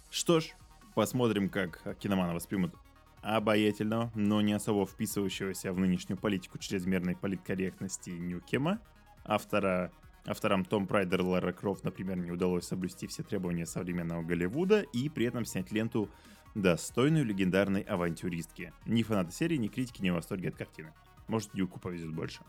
Что 0.10 0.39
ж, 0.39 0.51
посмотрим, 0.96 1.50
как 1.50 1.98
киноманы 2.00 2.34
воспримут 2.34 2.74
обаятельного, 3.22 4.10
но 4.15 4.39
не 4.39 4.53
особо 4.53 4.86
вписывающегося 4.86 5.74
в 5.74 5.79
нынешнюю 5.79 6.18
политику 6.18 6.58
чрезмерной 6.60 7.18
политкорректности 7.18 8.12
Нюкема. 8.12 8.79
Автора, 9.25 9.91
авторам 10.25 10.63
Том 10.63 10.88
Прайдер 10.88 11.20
и 11.20 11.24
Лара 11.24 11.51
Крофт, 11.51 11.84
например, 11.84 12.15
не 12.15 12.32
удалось 12.32 12.65
соблюсти 12.65 13.08
все 13.08 13.24
требования 13.24 13.65
современного 13.65 14.24
Голливуда 14.24 14.82
и 14.82 15.10
при 15.10 15.25
этом 15.25 15.44
снять 15.44 15.74
ленту 15.74 16.10
достойную 16.56 17.25
легендарной 17.25 17.82
авантюристки. 17.82 18.74
Ни 18.86 19.03
фанаты 19.03 19.32
серии, 19.32 19.58
ни 19.58 19.68
критики 19.68 20.01
не 20.01 20.12
в 20.12 20.15
восторге 20.15 20.50
от 20.50 20.56
картины. 20.56 20.94
Может, 21.27 21.51
Дюку 21.53 21.79
повезет 21.79 22.12
больше. 22.12 22.41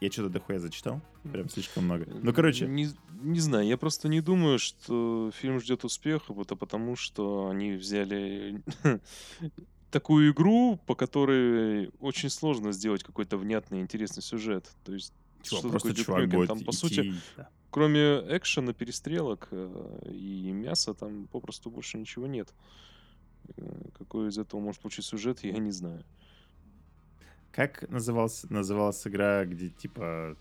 Я 0.00 0.10
что-то 0.10 0.28
дохуя 0.30 0.58
зачитал? 0.58 1.00
Прям 1.22 1.48
слишком 1.48 1.84
много. 1.84 2.06
Ну, 2.06 2.32
короче, 2.32 2.66
Не, 2.66 2.88
не 3.22 3.40
знаю, 3.40 3.66
я 3.66 3.78
просто 3.78 4.08
не 4.08 4.20
думаю, 4.20 4.58
что 4.58 5.30
фильм 5.34 5.60
ждет 5.60 5.84
успеха, 5.84 6.34
это 6.38 6.56
потому, 6.56 6.96
что 6.96 7.48
они 7.48 7.72
взяли 7.72 8.62
такую 9.90 10.32
игру, 10.32 10.80
по 10.86 10.94
которой 10.94 11.90
очень 12.00 12.28
сложно 12.28 12.72
сделать 12.72 13.02
какой-то 13.02 13.38
внятный, 13.38 13.80
интересный 13.80 14.22
сюжет. 14.22 14.68
То 14.84 14.92
есть, 14.92 15.14
чувак, 15.42 15.60
что 15.60 15.70
просто 15.70 15.88
такое 15.90 16.04
чувак 16.04 16.28
будет 16.28 16.48
Там, 16.48 16.58
по 16.60 16.70
идти, 16.70 16.76
сути, 16.76 17.14
кроме 17.70 18.00
экшена, 18.36 18.72
перестрелок 18.72 19.48
э, 19.52 20.10
и 20.10 20.50
мяса, 20.52 20.94
там 20.94 21.28
попросту 21.28 21.70
больше 21.70 21.98
ничего 21.98 22.26
нет. 22.26 22.52
Э, 23.56 23.62
Какой 23.98 24.28
из 24.28 24.38
этого 24.38 24.60
может 24.60 24.80
получить 24.80 25.04
сюжет, 25.04 25.42
я 25.44 25.58
не 25.58 25.70
знаю. 25.70 26.02
Как 27.52 27.88
назывался, 27.88 28.52
называлась 28.52 29.06
игра, 29.06 29.44
где 29.44 29.68
типа... 29.70 30.36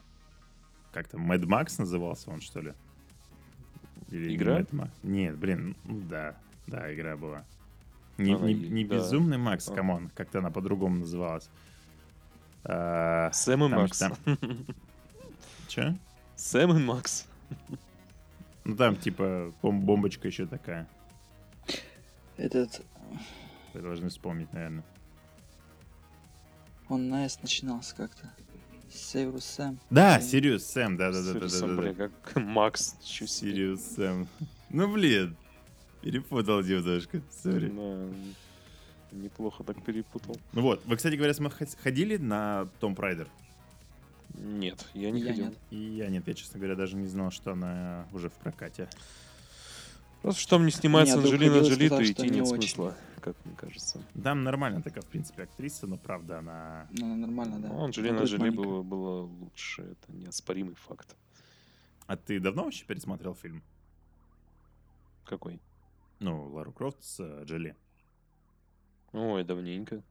Как 0.92 1.08
там, 1.08 1.32
Mad 1.32 1.44
Max 1.44 1.76
назывался 1.80 2.30
он, 2.32 2.42
что 2.42 2.62
ли? 2.62 2.74
Или 4.10 4.30
не 4.30 4.36
Игра? 4.36 4.60
Mad 4.62 4.70
Max? 4.72 4.90
Нет, 5.04 5.38
блин, 5.38 5.76
ну 5.86 6.02
да, 6.02 6.38
да, 6.68 6.94
игра 6.94 7.18
была. 7.18 7.46
Не, 8.18 8.36
Она 8.36 8.48
не- 8.48 8.54
не 8.54 8.86
да. 8.86 8.96
Безумный 8.98 9.38
Макс, 9.40 9.68
А. 9.70 9.74
come 9.74 9.94
on, 9.94 10.10
как-то 10.16 10.40
она 10.40 10.52
по-другому 10.52 10.98
называлась. 10.98 11.50
А, 12.64 13.32
Сэм 13.34 13.64
и 13.66 13.70
там- 13.70 13.80
Макс. 13.82 13.98
там- 13.98 14.16
Чё? 15.68 15.96
Сэм 16.36 16.78
и 16.78 16.80
Макс. 16.80 17.28
Ну 18.66 18.76
там 18.76 18.96
типа 18.96 19.52
бом- 19.64 19.82
бомбочка 19.82 20.28
еще 20.28 20.46
такая. 20.46 20.88
Этот, 22.38 22.82
Вы 23.74 23.82
должны 23.82 24.10
вспомнить, 24.10 24.52
наверное. 24.54 24.84
он 26.90 27.10
на 27.10 27.26
S 27.26 27.40
начинался 27.42 27.96
как-то. 27.96 28.30
Северус 28.92 29.46
Сэм. 29.46 29.80
Да, 29.90 30.18
Блин. 30.18 30.30
Serious 30.30 30.66
Sam, 30.66 30.98
да-да-да-да-да. 30.98 31.50
Сам, 31.50 31.78
бля, 31.78 31.94
как 31.96 32.12
Макс. 32.36 32.96
Чё. 33.04 33.26
Serious 33.26 33.82
Sam. 33.82 34.28
Ну 34.70 34.94
блин, 34.94 35.36
перепутал 36.02 36.62
немножко, 36.62 37.22
sorry. 37.32 37.70
Да. 37.70 39.18
Неплохо 39.18 39.64
так 39.64 39.84
перепутал. 39.84 40.36
Ну 40.54 40.62
вот, 40.62 40.84
вы, 40.86 40.96
кстати 40.98 41.16
говоря, 41.16 41.34
ходили 41.82 42.18
на 42.18 42.68
Том 42.80 42.94
Прайдер? 42.96 43.28
Нет, 44.36 44.88
я 44.96 45.12
не 45.12 45.22
Я 45.22 45.28
ходил. 45.28 45.46
нет. 45.46 45.58
И 45.72 45.76
я 45.78 46.10
нет, 46.10 46.28
я, 46.28 46.34
честно 46.34 46.60
говоря, 46.60 46.76
даже 46.76 46.96
не 46.96 47.08
знал, 47.08 47.30
что 47.32 47.52
она 47.54 48.08
уже 48.12 48.30
в 48.30 48.34
прокате. 48.34 48.88
Просто 50.24 50.42
что 50.42 50.50
там 50.58 50.66
не 50.66 50.72
снимается 50.72 51.18
друг 51.22 51.34
Анджелина 51.34 51.60
Джоли, 51.60 51.90
то 51.90 52.04
идти 52.04 52.24
не 52.30 52.40
нет 52.40 52.48
очень. 52.48 52.62
смысла, 52.70 52.96
как 53.22 53.36
мне 53.46 53.56
кажется. 53.56 54.02
Там 54.24 54.44
нормально 54.44 54.82
такая, 54.82 55.04
в 55.04 55.08
принципе, 55.08 55.44
актриса, 55.44 55.86
но 55.86 55.98
правда 55.98 56.40
она... 56.40 56.88
Ну, 56.98 57.16
нормально, 57.16 57.60
да. 57.60 57.68
Ну, 57.68 57.84
Анджелина 57.84 58.24
Джоли 58.24 58.40
маленькая. 58.40 58.64
было, 58.64 58.82
было 58.84 59.22
лучше, 59.24 59.82
это 59.82 60.12
неоспоримый 60.14 60.76
факт. 60.76 61.16
А 62.08 62.16
ты 62.16 62.40
давно 62.40 62.64
вообще 62.64 62.86
пересмотрел 62.86 63.36
фильм? 63.36 63.62
Какой? 65.26 65.60
Ну, 66.20 66.48
Лару 66.54 66.72
Крофт 66.72 67.04
с 67.04 67.20
э, 67.20 67.44
Джоли. 67.46 67.76
Ой, 69.12 69.44
давненько. 69.44 70.02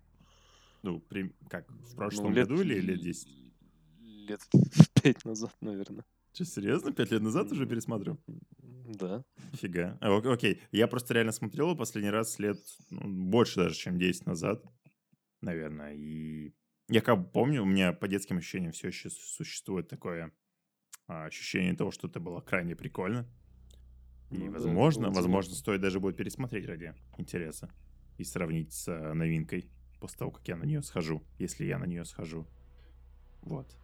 Ну, 0.82 1.00
при- 1.00 1.32
как, 1.48 1.66
в 1.70 1.90
Ну, 1.90 1.96
прошлом 1.96 2.34
году 2.34 2.60
или 2.60 2.80
лет 2.80 3.00
10? 3.00 3.28
Лет 4.00 4.40
пять 5.02 5.24
назад, 5.24 5.54
наверное. 5.60 6.04
Че, 6.32 6.44
серьезно? 6.44 6.92
Пять 6.92 7.10
лет 7.10 7.22
назад 7.22 7.50
уже 7.52 7.66
пересмотрел? 7.66 8.18
Да. 8.84 9.24
Фига. 9.54 9.98
А, 10.00 10.10
ок- 10.10 10.26
окей. 10.26 10.60
Я 10.70 10.86
просто 10.86 11.14
реально 11.14 11.32
смотрел 11.32 11.68
его 11.68 11.76
последний 11.76 12.10
раз 12.10 12.38
лет 12.38 12.58
ну, 12.90 13.00
больше 13.06 13.56
даже, 13.56 13.74
чем 13.74 13.98
10 13.98 14.26
назад, 14.26 14.64
наверное. 15.40 15.94
И 15.94 16.52
я 16.88 17.00
как 17.00 17.18
бы 17.18 17.28
помню, 17.30 17.62
у 17.62 17.66
меня 17.66 17.92
по 17.92 18.08
детским 18.08 18.38
ощущениям 18.38 18.72
все 18.72 18.88
еще 18.88 19.10
существует 19.10 19.88
такое 19.88 20.32
а, 21.06 21.26
ощущение 21.26 21.74
того, 21.74 21.90
что 21.90 22.08
это 22.08 22.20
было 22.20 22.40
крайне 22.40 22.76
прикольно. 22.76 23.26
И, 24.30 24.38
Ну 24.38 24.46
да, 24.46 24.52
возможно, 24.52 25.08
было 25.08 25.14
возможно, 25.16 25.54
стоит 25.54 25.80
даже 25.80 26.00
будет 26.00 26.16
пересмотреть 26.16 26.66
ради 26.66 26.94
интереса 27.18 27.70
и 28.18 28.24
сравнить 28.24 28.72
с 28.72 28.88
а, 28.88 29.14
новинкой 29.14 29.70
после 30.00 30.18
того, 30.18 30.30
как 30.30 30.46
я 30.48 30.56
на 30.56 30.64
нее 30.64 30.82
схожу, 30.82 31.22
если 31.38 31.64
я 31.64 31.78
на 31.78 31.84
нее 31.84 32.04
схожу. 32.04 32.46
Вот. 33.42 33.76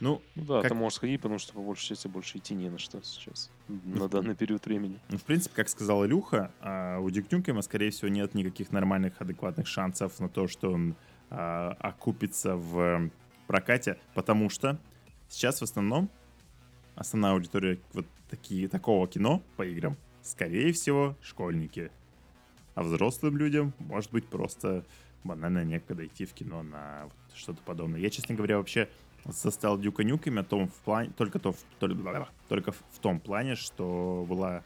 Ну, 0.00 0.22
Ну 0.36 0.44
да, 0.44 0.62
Как- 0.62 0.70
ты 0.70 0.74
можешь 0.74 0.96
сходить, 0.96 1.20
потому 1.20 1.38
что 1.38 1.54
по 1.54 1.60
большей 1.60 1.88
части 1.88 2.06
больше 2.08 2.38
идти 2.38 2.54
не 2.54 2.70
на 2.70 2.78
что 2.78 3.02
сейчас. 3.02 3.50
На 3.68 4.08
данный 4.08 4.34
период 4.36 4.64
времени. 4.64 5.00
Ну, 5.08 5.18
в 5.18 5.24
принципе, 5.24 5.56
как 5.56 5.68
сказал 5.68 6.04
Илюха, 6.06 6.52
а, 6.60 6.98
у 6.98 7.10
Дюк 7.10 7.30
Нюкема, 7.32 7.62
скорее 7.62 7.90
всего, 7.90 8.08
нет 8.08 8.34
никаких 8.34 8.70
нормальных, 8.70 9.20
адекватных 9.20 9.66
шансов 9.66 10.18
на 10.20 10.28
то, 10.28 10.46
что 10.46 10.72
он 10.72 10.94
а, 11.30 11.76
окупится 11.80 12.56
в 12.56 13.10
прокате, 13.46 13.98
потому 14.14 14.50
что 14.50 14.78
сейчас 15.28 15.60
в 15.60 15.64
основном 15.64 16.10
основная 16.94 17.32
аудитория 17.32 17.78
вот 17.92 18.06
такие, 18.30 18.68
такого 18.68 19.06
кино 19.08 19.42
по 19.56 19.66
играм, 19.66 19.96
скорее 20.22 20.72
всего, 20.72 21.16
школьники. 21.22 21.90
А 22.74 22.82
взрослым 22.82 23.36
людям, 23.36 23.74
может 23.78 24.12
быть, 24.12 24.26
просто 24.26 24.84
банально 25.24 25.64
некогда 25.64 26.06
идти 26.06 26.24
в 26.26 26.32
кино 26.32 26.62
на 26.62 27.04
вот 27.04 27.36
что-то 27.36 27.60
подобное. 27.62 28.00
Я, 28.00 28.10
честно 28.10 28.34
говоря, 28.34 28.58
вообще 28.58 28.88
застал 29.28 29.78
Дюка 29.78 30.04
Нюками 30.04 30.42
том 30.42 30.68
в 30.68 30.74
плане, 30.74 31.10
только, 31.16 31.38
то, 31.38 31.52
в- 31.52 31.62
только, 31.78 32.28
только 32.48 32.72
в 32.72 32.98
том 33.00 33.20
плане, 33.20 33.54
что 33.54 34.24
была 34.28 34.62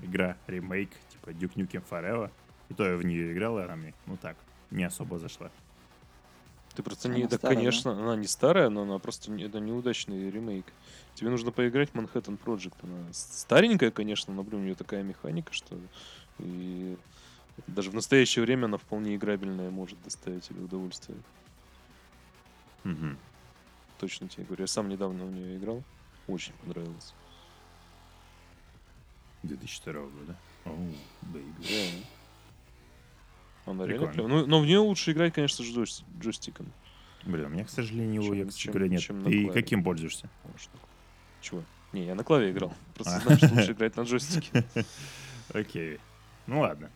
игра 0.00 0.36
ремейк, 0.46 0.90
типа 1.10 1.30
Duke 1.30 1.54
Nukem 1.54 1.84
Forever, 1.88 2.30
и 2.68 2.74
то 2.74 2.84
я 2.84 2.96
в 2.96 3.04
нее 3.04 3.32
играл, 3.32 3.58
и 3.58 3.62
она 3.62 3.76
мне, 3.76 3.94
ну 4.06 4.16
так, 4.16 4.36
не 4.70 4.84
особо 4.84 5.18
зашла. 5.18 5.50
Ты 6.74 6.82
просто 6.82 7.08
Она 7.08 7.16
не... 7.16 7.22
Да, 7.22 7.36
старая, 7.38 7.54
да? 7.54 7.60
конечно, 7.60 7.92
она 7.92 8.16
не 8.16 8.26
старая, 8.26 8.68
но 8.68 8.82
она 8.82 8.98
просто... 8.98 9.30
не- 9.30 9.44
Это 9.44 9.60
неудачный 9.60 10.30
ремейк. 10.30 10.66
Тебе 11.14 11.30
нужно 11.30 11.50
поиграть 11.50 11.88
в 11.90 11.94
Manhattan 11.94 12.38
Project. 12.38 12.74
Она 12.82 13.06
старенькая, 13.12 13.90
конечно, 13.90 14.34
но, 14.34 14.42
блин, 14.42 14.60
у 14.60 14.64
нее 14.64 14.74
такая 14.74 15.02
механика, 15.02 15.54
что... 15.54 15.78
И 16.38 16.98
даже 17.66 17.90
в 17.90 17.94
настоящее 17.94 18.44
время 18.44 18.66
она 18.66 18.76
вполне 18.76 19.16
играбельная, 19.16 19.70
может 19.70 20.02
доставить 20.02 20.44
тебе 20.44 20.62
удовольствие. 20.62 21.16
Мгм. 22.84 23.16
Точно 23.98 24.28
тебе 24.28 24.44
говорю. 24.44 24.64
Я 24.64 24.66
сам 24.66 24.88
недавно 24.88 25.24
в 25.24 25.32
нее 25.32 25.56
играл. 25.56 25.82
Очень 26.26 26.52
понравилось. 26.64 27.14
2002 29.42 29.92
года. 29.92 30.36
Oh, 30.64 30.94
baby. 31.22 31.52
Да. 31.60 33.70
Она 33.72 33.86
реально 33.86 34.06
Прикольно. 34.08 34.12
клёвая. 34.12 34.40
Ну, 34.42 34.46
но 34.46 34.60
в 34.60 34.66
нее 34.66 34.78
лучше 34.78 35.12
играть, 35.12 35.34
конечно, 35.34 35.62
джойс- 35.62 36.04
джойстиком. 36.20 36.66
Блин, 37.24 37.46
у 37.46 37.48
меня, 37.48 37.64
к 37.64 37.70
сожалению, 37.70 38.22
его, 38.22 38.34
Чем- 38.34 38.38
я, 38.38 38.44
кстати 38.46 38.62
чем- 38.62 38.72
говоря, 38.72 38.88
нет. 38.88 39.00
чем 39.00 39.24
Ты 39.24 39.48
каким 39.50 39.82
пользуешься? 39.84 40.28
Может. 40.44 40.70
Чего? 41.40 41.62
Не, 41.92 42.06
я 42.06 42.14
на 42.14 42.24
клаве 42.24 42.50
играл. 42.50 42.72
Просто 42.94 43.16
А. 43.16 43.20
знаю, 43.20 43.38
что 43.38 43.54
лучше 43.54 43.72
играть 43.72 43.96
на 43.96 44.02
джойстике. 44.02 44.64
Окей. 45.52 45.98
Ну 46.46 46.60
ладно. 46.60 46.90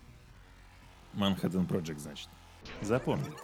Manhattan 1.14 1.66
Project, 1.66 1.98
значит. 1.98 2.29
Запомнил. 2.83 3.35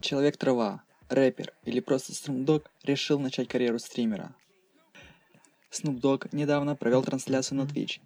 Человек-трава, 0.00 0.82
рэпер 1.08 1.52
или 1.64 1.80
просто 1.80 2.12
Snoop 2.12 2.44
Dogg 2.44 2.64
решил 2.84 3.18
начать 3.18 3.48
карьеру 3.48 3.78
стримера. 3.78 4.34
Snoop 5.70 6.00
Dogg 6.00 6.28
недавно 6.32 6.76
провел 6.76 7.02
трансляцию 7.02 7.58
на 7.58 7.62
Twitch, 7.62 8.00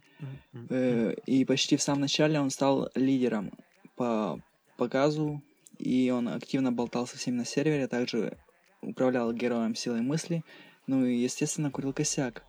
э, 0.71 1.15
и 1.27 1.45
почти 1.45 1.77
в 1.77 1.83
самом 1.83 2.03
начале 2.03 2.41
он 2.41 2.51
стал 2.51 2.91
лидером 2.95 3.53
по 3.97 4.41
показу, 4.77 5.43
и 5.79 6.11
он 6.11 6.29
активно 6.29 6.73
болтал 6.73 7.07
со 7.07 7.17
всеми 7.17 7.37
на 7.37 7.45
сервере, 7.45 7.87
также 7.87 8.39
управлял 8.83 9.33
героем 9.33 9.75
силой 9.75 10.01
мысли, 10.01 10.43
ну 10.87 11.05
и, 11.05 11.17
естественно, 11.17 11.71
курил 11.71 11.93
косяк. 11.93 12.45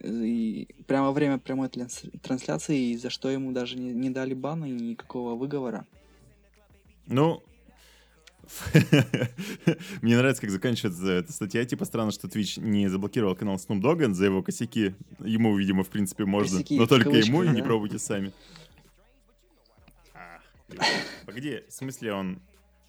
И 0.00 0.66
прямо 0.88 1.06
во 1.06 1.12
время 1.12 1.38
прямой 1.38 1.68
транс- 1.68 2.04
трансляции, 2.22 2.90
и 2.90 2.96
за 2.96 3.10
что 3.10 3.30
ему 3.30 3.52
даже 3.52 3.78
не, 3.78 3.92
не 3.92 4.10
дали 4.10 4.34
бана 4.34 4.64
и 4.64 4.70
никакого 4.70 5.36
выговора. 5.36 5.86
Ну, 7.06 7.42
мне 10.02 10.16
нравится, 10.16 10.42
как 10.42 10.50
заканчивается 10.50 11.06
эта 11.10 11.32
статья. 11.32 11.64
Типа 11.64 11.84
странно, 11.84 12.10
что 12.10 12.28
Twitch 12.28 12.60
не 12.60 12.88
заблокировал 12.88 13.34
канал 13.34 13.56
Snoop 13.56 13.80
Dogg 13.80 14.12
за 14.12 14.26
его 14.26 14.42
косяки. 14.42 14.94
Ему, 15.20 15.56
видимо, 15.56 15.84
в 15.84 15.88
принципе, 15.88 16.24
можно. 16.24 16.58
Косяки 16.58 16.78
но 16.78 16.86
только 16.86 17.10
ему, 17.10 17.20
кавычках, 17.20 17.44
и 17.44 17.48
не 17.54 17.60
да? 17.60 17.66
пробуйте 17.66 17.98
сами. 17.98 18.32
Погоди, 21.26 21.62
в 21.68 21.72
смысле 21.72 22.12
он 22.14 22.42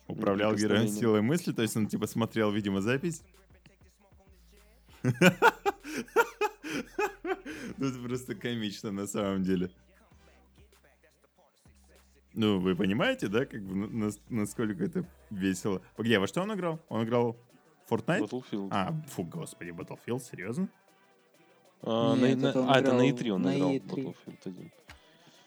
управлял 0.07 0.55
героем 0.55 0.87
силой 0.87 1.21
мысли? 1.21 1.51
То 1.51 1.61
есть 1.61 1.75
он, 1.77 1.87
типа, 1.87 2.07
смотрел, 2.07 2.51
видимо, 2.51 2.81
запись? 2.81 3.21
Ну, 7.77 7.87
это 7.87 7.99
просто 7.99 8.35
комично 8.35 8.91
на 8.91 9.07
самом 9.07 9.43
деле. 9.43 9.71
Ну, 12.33 12.59
вы 12.59 12.75
понимаете, 12.75 13.27
да, 13.27 13.45
как 13.45 13.61
бы, 13.63 13.75
на- 13.75 14.05
нас- 14.05 14.19
насколько 14.29 14.83
это 14.83 15.05
весело. 15.29 15.81
Погоди, 15.95 16.15
а 16.15 16.19
во 16.19 16.27
что 16.27 16.41
он 16.41 16.53
играл? 16.53 16.79
Он 16.89 17.03
играл 17.03 17.37
в 17.87 17.93
Fortnite? 17.93 18.21
Battlefield. 18.27 18.67
А, 18.71 18.93
фу, 19.09 19.23
господи, 19.23 19.69
Battlefield, 19.69 20.19
серьезно? 20.19 20.67
А, 21.83 22.15
на- 22.15 22.27
Нет, 22.27 22.39
на- 22.41 22.47
это 22.47 22.61
он 22.61 22.69
а, 22.69 22.79
это 22.79 22.93
на 22.93 23.09
играл 23.09 23.19
E3 23.19 23.29
он 23.31 23.41
на 23.43 23.55
играл. 23.57 23.71
E3. 23.73 23.87
Battlefield 24.03 24.37
1. 24.45 24.71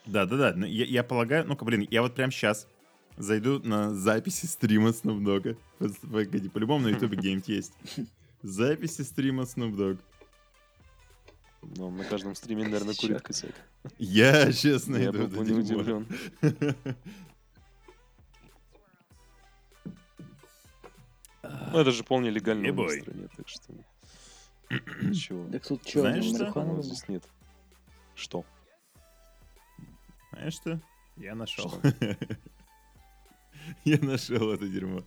Да-да-да, 0.07 0.53
ну, 0.55 0.67
я, 0.67 0.85
я 0.85 1.03
полагаю, 1.03 1.45
ну-ка, 1.49 1.65
блин, 1.65 1.87
я 1.91 2.03
вот 2.03 2.15
прям 2.15 2.31
сейчас 2.31 2.69
зайду 3.17 3.59
на 3.61 3.93
записи 3.93 4.47
стрима 4.47 4.91
Snoop 4.91 5.21
Dogg. 5.25 5.57
Погоди, 6.03 6.49
по-любому 6.49 6.85
на 6.85 6.89
YouTube 6.93 7.13
где-нибудь 7.17 7.49
есть. 7.49 7.73
Записи 8.43 9.03
стрима 9.03 9.43
Snoop 9.43 9.75
Dogg. 9.75 9.99
Но 11.77 11.89
он 11.89 11.97
на 11.97 12.05
каждом 12.05 12.35
стриме, 12.35 12.65
наверное, 12.65 12.95
курит 12.95 13.23
косяк. 13.23 13.55
Я, 13.99 14.53
честно, 14.53 14.97
Я 14.97 15.13
был 15.13 15.27
бы 15.27 15.45
не 15.45 15.53
удивлен. 15.53 16.07
Ну, 21.43 21.79
это 21.79 21.91
же 21.91 22.03
вполне 22.03 22.31
легально 22.31 22.73
в 22.73 22.91
стране, 22.91 23.29
так 23.37 23.49
что... 23.49 23.73
Ничего. 25.03 25.49
Так 25.51 25.67
тут 25.67 25.87
что, 25.87 26.01
Знаешь 26.01 26.25
что? 26.25 26.83
здесь 26.83 27.09
нет. 27.09 27.25
Что? 28.15 28.45
Знаешь 30.33 30.55
что? 30.55 30.81
Я 31.17 31.35
нашел. 31.35 31.73
Я 33.85 33.99
нашел 33.99 34.53
это 34.53 34.69
дерьмо. 34.69 35.05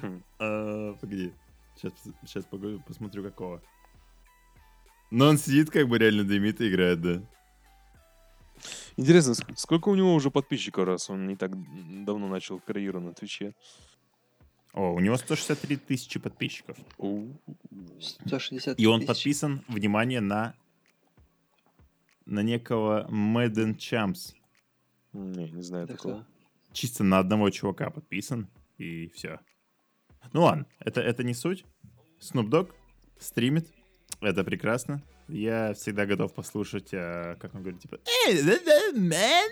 Хм. 0.00 0.22
А, 0.38 0.94
Погоди. 0.94 1.32
Сейчас 1.76 1.92
посмотрю, 2.86 3.22
какого. 3.22 3.62
Но 5.10 5.28
он 5.28 5.38
сидит, 5.38 5.70
как 5.70 5.88
бы 5.88 5.98
реально 5.98 6.24
дымит 6.24 6.60
и 6.60 6.68
играет, 6.68 7.00
да. 7.00 7.22
Интересно, 8.96 9.30
ск- 9.32 9.54
сколько 9.56 9.88
у 9.88 9.94
него 9.94 10.12
уже 10.14 10.30
подписчиков, 10.30 10.84
раз 10.86 11.08
он 11.08 11.26
не 11.28 11.36
так 11.36 11.52
давно 12.04 12.28
начал 12.28 12.58
карьеру 12.60 13.00
на 13.00 13.14
Твиче? 13.14 13.54
О, 14.74 14.92
у 14.92 15.00
него 15.00 15.16
163 15.16 15.76
тысячи 15.76 16.18
подписчиков. 16.20 16.76
У, 16.98 17.28
160 18.00 18.78
И 18.78 18.86
он 18.86 19.00
тысяч. 19.00 19.08
подписан, 19.08 19.64
внимание, 19.68 20.20
на 20.20 20.54
на 22.26 22.42
некого 22.42 23.08
Madden 23.10 23.76
Champs. 23.76 24.34
Не, 25.14 25.50
не 25.50 25.62
знаю 25.62 25.84
Это 25.84 25.94
такого. 25.94 26.26
Чисто 26.72 27.02
на 27.02 27.18
одного 27.20 27.48
чувака 27.48 27.88
подписан, 27.88 28.48
и 28.76 29.08
все. 29.14 29.40
Ну 30.34 30.42
ладно, 30.42 30.66
это, 30.80 31.00
это 31.00 31.22
не 31.24 31.32
суть. 31.32 31.64
Snoop 32.20 32.50
Dogg 32.50 32.72
стримит, 33.18 33.72
это 34.20 34.44
прекрасно. 34.44 35.02
Я 35.28 35.74
всегда 35.74 36.06
готов 36.06 36.34
послушать, 36.34 36.90
а, 36.92 37.36
как 37.36 37.54
он 37.54 37.62
говорит, 37.62 37.80
типа... 37.80 37.98
«Эй, 38.26 38.42
да, 38.42 38.58
да, 38.64 38.98
man!» 38.98 39.48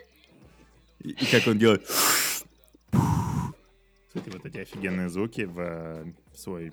И, 1.00 1.10
и 1.10 1.26
как 1.26 1.46
он 1.46 1.58
делает... 1.58 1.86
Кстати, 4.08 4.30
вот 4.30 4.46
эти 4.46 4.58
офигенные 4.58 5.10
звуки 5.10 5.42
в 5.42 5.60
э, 5.60 6.12
свой, 6.34 6.72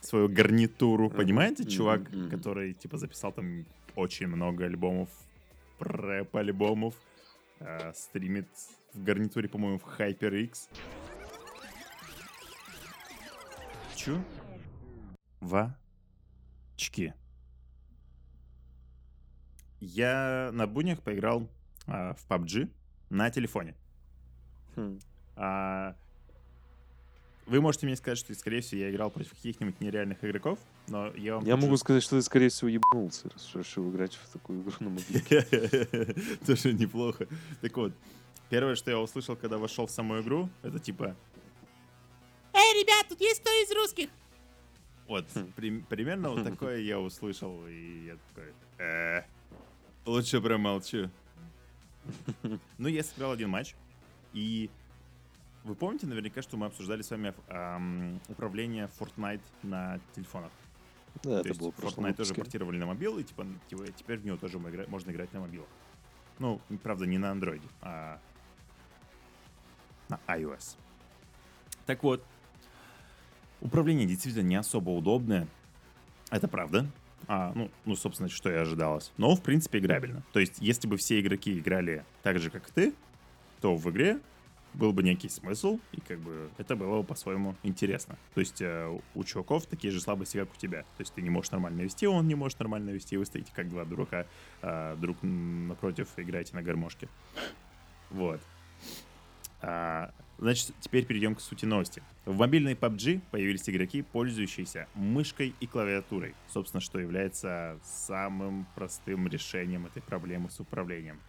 свою 0.00 0.28
гарнитуру. 0.28 1.10
Понимаете, 1.10 1.64
чувак, 1.64 2.02
который, 2.30 2.72
типа, 2.72 2.98
записал 2.98 3.32
там 3.32 3.66
очень 3.96 4.28
много 4.28 4.64
альбомов, 4.64 5.08
рэп-альбомов, 5.80 6.94
э, 7.58 7.92
стримит 7.94 8.46
в 8.92 9.02
гарнитуре, 9.02 9.48
по-моему, 9.48 9.78
в 9.78 10.00
HyperX. 10.00 10.68
Чу? 13.96 14.22
Вачки. 15.40 17.12
Я 19.80 20.50
на 20.52 20.66
буднях 20.66 21.00
поиграл 21.02 21.48
а, 21.86 22.14
в 22.14 22.26
PUBG 22.28 22.70
на 23.10 23.30
телефоне. 23.30 23.74
Хм. 24.76 24.98
А, 25.36 25.94
вы 27.46 27.60
можете 27.60 27.86
мне 27.86 27.96
сказать, 27.96 28.18
что, 28.18 28.34
скорее 28.34 28.62
всего, 28.62 28.80
я 28.80 28.90
играл 28.90 29.10
против 29.10 29.30
каких-нибудь 29.34 29.80
нереальных 29.80 30.24
игроков, 30.24 30.58
но 30.88 31.12
я 31.14 31.34
вам 31.34 31.44
Я 31.44 31.54
хочу 31.54 31.66
могу 31.66 31.76
сказать, 31.76 32.02
что 32.02 32.16
ты, 32.16 32.22
скорее 32.22 32.48
всего, 32.48 32.68
ебнулся, 32.68 33.28
раз 33.28 33.54
решил 33.54 33.90
играть 33.90 34.14
в 34.14 34.32
такую 34.32 34.62
игру 34.62 34.72
на 34.80 34.88
мобилке. 34.90 35.42
Тоже 36.46 36.72
неплохо. 36.72 37.26
Так 37.60 37.76
вот, 37.76 37.92
первое, 38.48 38.76
что 38.76 38.90
я 38.90 38.98
услышал, 38.98 39.36
когда 39.36 39.58
вошел 39.58 39.86
в 39.86 39.90
саму 39.90 40.20
игру, 40.20 40.48
это 40.62 40.78
типа... 40.78 41.14
Эй, 42.54 42.82
ребят, 42.82 43.06
тут 43.08 43.20
есть 43.20 43.40
кто 43.40 43.50
из 43.50 43.70
русских? 43.72 44.08
Вот, 45.06 45.26
Хм. 45.34 45.52
при- 45.54 45.80
примерно 45.80 46.30
вот 46.30 46.44
такое 46.50 46.78
я 46.78 46.98
услышал, 46.98 47.66
и 47.66 48.06
я 48.06 48.16
такой... 48.28 49.24
«Э, 50.04 50.10
Лучше 50.10 50.40
промолчу. 50.40 51.10
Ну, 52.78 52.88
я 52.88 53.02
сыграл 53.02 53.32
один 53.32 53.48
матч, 53.50 53.74
и 54.34 54.70
вы 55.64 55.74
помните 55.74 56.06
наверняка, 56.06 56.42
что 56.42 56.56
мы 56.58 56.66
обсуждали 56.66 57.00
с 57.00 57.10
вами 57.10 57.32
ам, 57.48 58.20
управление 58.28 58.90
Fortnite 58.98 59.40
на 59.62 59.98
телефонах? 60.14 60.52
Да, 61.22 61.22
То 61.22 61.38
это 61.38 61.48
есть 61.48 61.60
было 61.60 61.70
Fortnite 61.70 62.14
тоже 62.14 62.34
портировали 62.34 62.76
на 62.76 62.86
мобил, 62.86 63.18
и 63.18 63.24
типа, 63.24 63.46
типа, 63.68 63.86
теперь 63.92 64.18
в 64.18 64.26
него 64.26 64.36
тоже 64.36 64.58
можно 64.58 65.10
играть 65.10 65.32
на 65.32 65.40
мобилах. 65.40 65.68
Ну, 66.38 66.60
правда, 66.82 67.06
не 67.06 67.16
на 67.16 67.30
андроиде, 67.30 67.66
а 67.80 68.20
на 70.08 70.20
iOS. 70.26 70.76
Так 71.86 72.02
вот, 72.02 72.22
управление 73.60 74.06
действительно 74.06 74.46
не 74.46 74.56
особо 74.56 74.90
удобное. 74.90 75.48
Это 76.30 76.48
правда. 76.48 76.86
А, 77.28 77.52
ну, 77.54 77.70
ну, 77.84 77.96
собственно, 77.96 78.28
что 78.28 78.50
и 78.50 78.54
ожидалось. 78.54 79.12
Но, 79.16 79.34
в 79.34 79.42
принципе, 79.42 79.78
играбельно. 79.78 80.22
То 80.32 80.40
есть, 80.40 80.56
если 80.60 80.88
бы 80.88 80.96
все 80.96 81.20
игроки 81.20 81.58
играли 81.58 82.04
так 82.22 82.38
же, 82.38 82.50
как 82.50 82.70
ты, 82.70 82.94
то 83.60 83.76
в 83.76 83.90
игре 83.90 84.20
был 84.74 84.92
бы 84.92 85.02
некий 85.02 85.28
смысл, 85.28 85.78
и 85.92 86.00
как 86.00 86.18
бы 86.18 86.50
это 86.58 86.76
было 86.76 86.98
бы 86.98 87.04
по-своему 87.04 87.54
интересно. 87.62 88.18
То 88.34 88.40
есть 88.40 88.60
э, 88.60 89.00
у 89.14 89.24
чуваков 89.24 89.66
такие 89.66 89.92
же 89.92 90.00
слабости, 90.00 90.36
как 90.36 90.52
у 90.52 90.56
тебя. 90.56 90.82
То 90.82 91.00
есть 91.00 91.14
ты 91.14 91.22
не 91.22 91.30
можешь 91.30 91.52
нормально 91.52 91.82
вести, 91.82 92.06
он 92.06 92.26
не 92.26 92.34
может 92.34 92.58
нормально 92.58 92.90
вести, 92.90 93.16
вы 93.16 93.24
стоите 93.24 93.52
как 93.54 93.68
два 93.68 93.84
дурака, 93.84 94.26
а, 94.62 94.96
друг 94.96 95.18
напротив 95.22 96.08
играете 96.16 96.54
на 96.54 96.62
гармошке. 96.62 97.08
Вот. 98.10 98.40
А, 99.62 100.12
значит, 100.38 100.72
теперь 100.80 101.04
перейдем 101.04 101.34
к 101.34 101.40
сути 101.40 101.64
новости. 101.64 102.02
В 102.24 102.36
мобильной 102.36 102.74
PUBG 102.74 103.20
появились 103.30 103.68
игроки, 103.68 104.02
пользующиеся 104.02 104.88
мышкой 104.94 105.54
и 105.60 105.66
клавиатурой. 105.66 106.34
Собственно, 106.48 106.80
что 106.80 106.98
является 106.98 107.78
самым 107.82 108.66
простым 108.74 109.26
решением 109.28 109.86
этой 109.86 110.02
проблемы 110.02 110.50
с 110.50 110.60
управлением. 110.60 111.20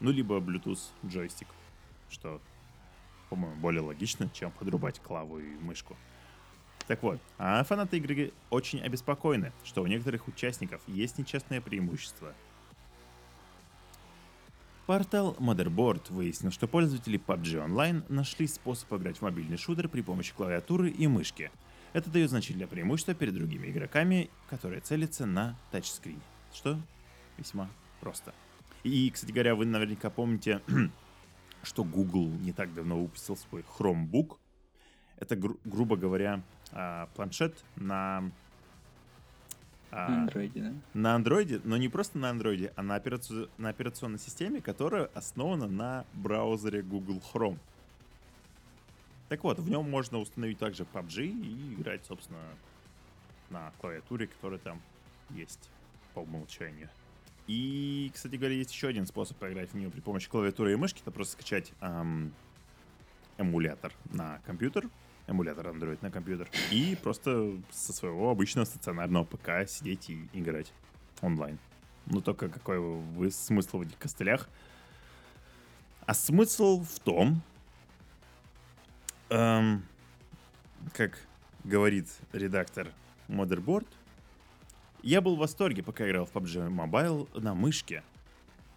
Ну, 0.00 0.10
либо 0.10 0.38
Bluetooth 0.38 0.80
джойстик, 1.06 1.48
что, 2.10 2.40
по-моему, 3.30 3.56
более 3.56 3.82
логично, 3.82 4.28
чем 4.32 4.50
подрубать 4.50 5.00
клаву 5.00 5.38
и 5.38 5.56
мышку. 5.60 5.96
Так 6.86 7.02
вот, 7.02 7.18
а 7.38 7.64
фанаты 7.64 7.96
игры 7.96 8.32
очень 8.50 8.80
обеспокоены, 8.80 9.52
что 9.64 9.82
у 9.82 9.86
некоторых 9.86 10.28
участников 10.28 10.82
есть 10.86 11.16
нечестное 11.16 11.60
преимущество. 11.60 12.34
Портал 14.86 15.34
Motherboard 15.38 16.12
выяснил, 16.12 16.50
что 16.50 16.68
пользователи 16.68 17.18
PUBG 17.18 17.66
Online 17.66 18.04
нашли 18.10 18.46
способ 18.46 18.92
играть 18.92 19.16
в 19.16 19.22
мобильный 19.22 19.56
шутер 19.56 19.88
при 19.88 20.02
помощи 20.02 20.34
клавиатуры 20.34 20.90
и 20.90 21.06
мышки. 21.06 21.50
Это 21.94 22.10
дает 22.10 22.28
значительное 22.28 22.66
преимущество 22.66 23.14
перед 23.14 23.32
другими 23.32 23.68
игроками, 23.68 24.28
которые 24.50 24.82
целятся 24.82 25.24
на 25.24 25.56
тачскрине, 25.70 26.20
что 26.52 26.78
весьма 27.38 27.70
просто. 28.00 28.34
И, 28.82 29.10
кстати 29.10 29.32
говоря, 29.32 29.54
вы 29.54 29.64
наверняка 29.64 30.10
помните, 30.10 30.60
что 31.62 31.82
Google 31.82 32.28
не 32.28 32.52
так 32.52 32.74
давно 32.74 33.00
выпустил 33.00 33.38
свой 33.38 33.64
Chromebook. 33.78 34.36
Это, 35.16 35.34
гру- 35.34 35.58
грубо 35.64 35.96
говоря, 35.96 36.42
а, 36.72 37.08
планшет 37.14 37.64
на... 37.76 38.30
а, 39.90 40.08
На 40.10 40.22
андроиде, 40.22 40.60
да? 40.60 40.72
на 40.94 41.14
андроиде, 41.14 41.60
но 41.64 41.76
не 41.76 41.88
просто 41.88 42.18
на 42.18 42.30
андроиде, 42.30 42.72
а 42.76 42.82
на, 42.82 42.96
операци- 42.96 43.48
на 43.58 43.68
операционной 43.68 44.18
системе, 44.18 44.60
которая 44.60 45.06
основана 45.14 45.66
на 45.66 46.04
браузере 46.14 46.82
Google 46.82 47.22
Chrome. 47.32 47.58
Так 49.28 49.42
вот, 49.44 49.58
в 49.58 49.68
нем 49.70 49.88
можно 49.88 50.18
установить 50.18 50.58
также 50.58 50.84
PUBG 50.84 51.24
и 51.26 51.74
играть, 51.74 52.04
собственно, 52.06 52.40
на 53.50 53.72
клавиатуре, 53.80 54.26
которая 54.26 54.58
там 54.58 54.80
есть 55.30 55.70
по 56.12 56.20
умолчанию. 56.20 56.88
И, 57.46 58.10
кстати 58.14 58.36
говоря, 58.36 58.54
есть 58.54 58.72
еще 58.72 58.88
один 58.88 59.06
способ 59.06 59.36
поиграть 59.38 59.70
в 59.70 59.74
нее 59.74 59.90
при 59.90 60.00
помощи 60.00 60.28
клавиатуры 60.28 60.72
и 60.72 60.76
мышки. 60.76 61.00
Это 61.02 61.10
просто 61.10 61.34
скачать 61.34 61.72
ам, 61.80 62.32
эмулятор 63.36 63.92
на 64.12 64.40
компьютер, 64.46 64.88
эмулятор 65.26 65.68
Android 65.68 65.98
на 66.02 66.10
компьютер, 66.10 66.48
и 66.70 66.96
просто 67.02 67.52
со 67.70 67.92
своего 67.92 68.30
обычного 68.30 68.64
стационарного 68.64 69.24
ПК 69.24 69.68
сидеть 69.68 70.10
и 70.10 70.28
играть 70.32 70.72
онлайн. 71.20 71.58
Ну 72.06 72.20
только 72.20 72.48
какой 72.48 72.78
вы 72.78 73.30
смысл 73.30 73.78
в 73.78 73.82
этих 73.82 73.98
костылях? 73.98 74.48
А 76.06 76.12
смысл 76.12 76.82
в 76.82 77.00
том, 77.00 77.40
эм, 79.30 79.84
как 80.92 81.18
говорит 81.64 82.08
редактор 82.32 82.88
Motherboard, 83.28 83.86
я 85.02 85.20
был 85.20 85.36
в 85.36 85.38
восторге, 85.38 85.82
пока 85.82 86.06
играл 86.08 86.26
в 86.26 86.32
PUBG 86.32 86.68
Mobile 86.68 87.40
на 87.40 87.54
мышке. 87.54 88.02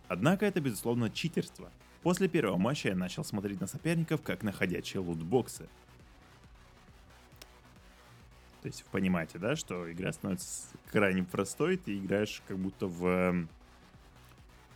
Однако 0.08 0.46
это, 0.46 0.62
безусловно, 0.62 1.10
читерство. 1.10 1.70
После 2.02 2.30
первого 2.30 2.58
матча 2.58 2.90
я 2.90 2.96
начал 2.96 3.26
смотреть 3.26 3.60
на 3.60 3.68
соперников, 3.68 4.22
как 4.22 4.44
на 4.44 4.54
ходячие 4.54 5.02
лутбоксы. 5.02 5.68
То 8.68 8.70
есть 8.70 8.84
вы 8.84 8.90
понимаете, 8.92 9.40
да, 9.40 9.56
что 9.56 9.90
игра 9.90 10.12
становится 10.12 10.68
крайне 10.92 11.24
простой, 11.24 11.78
ты 11.78 11.98
играешь 11.98 12.42
как 12.50 12.58
будто 12.60 12.88
в... 12.88 13.06
эм, 13.06 13.50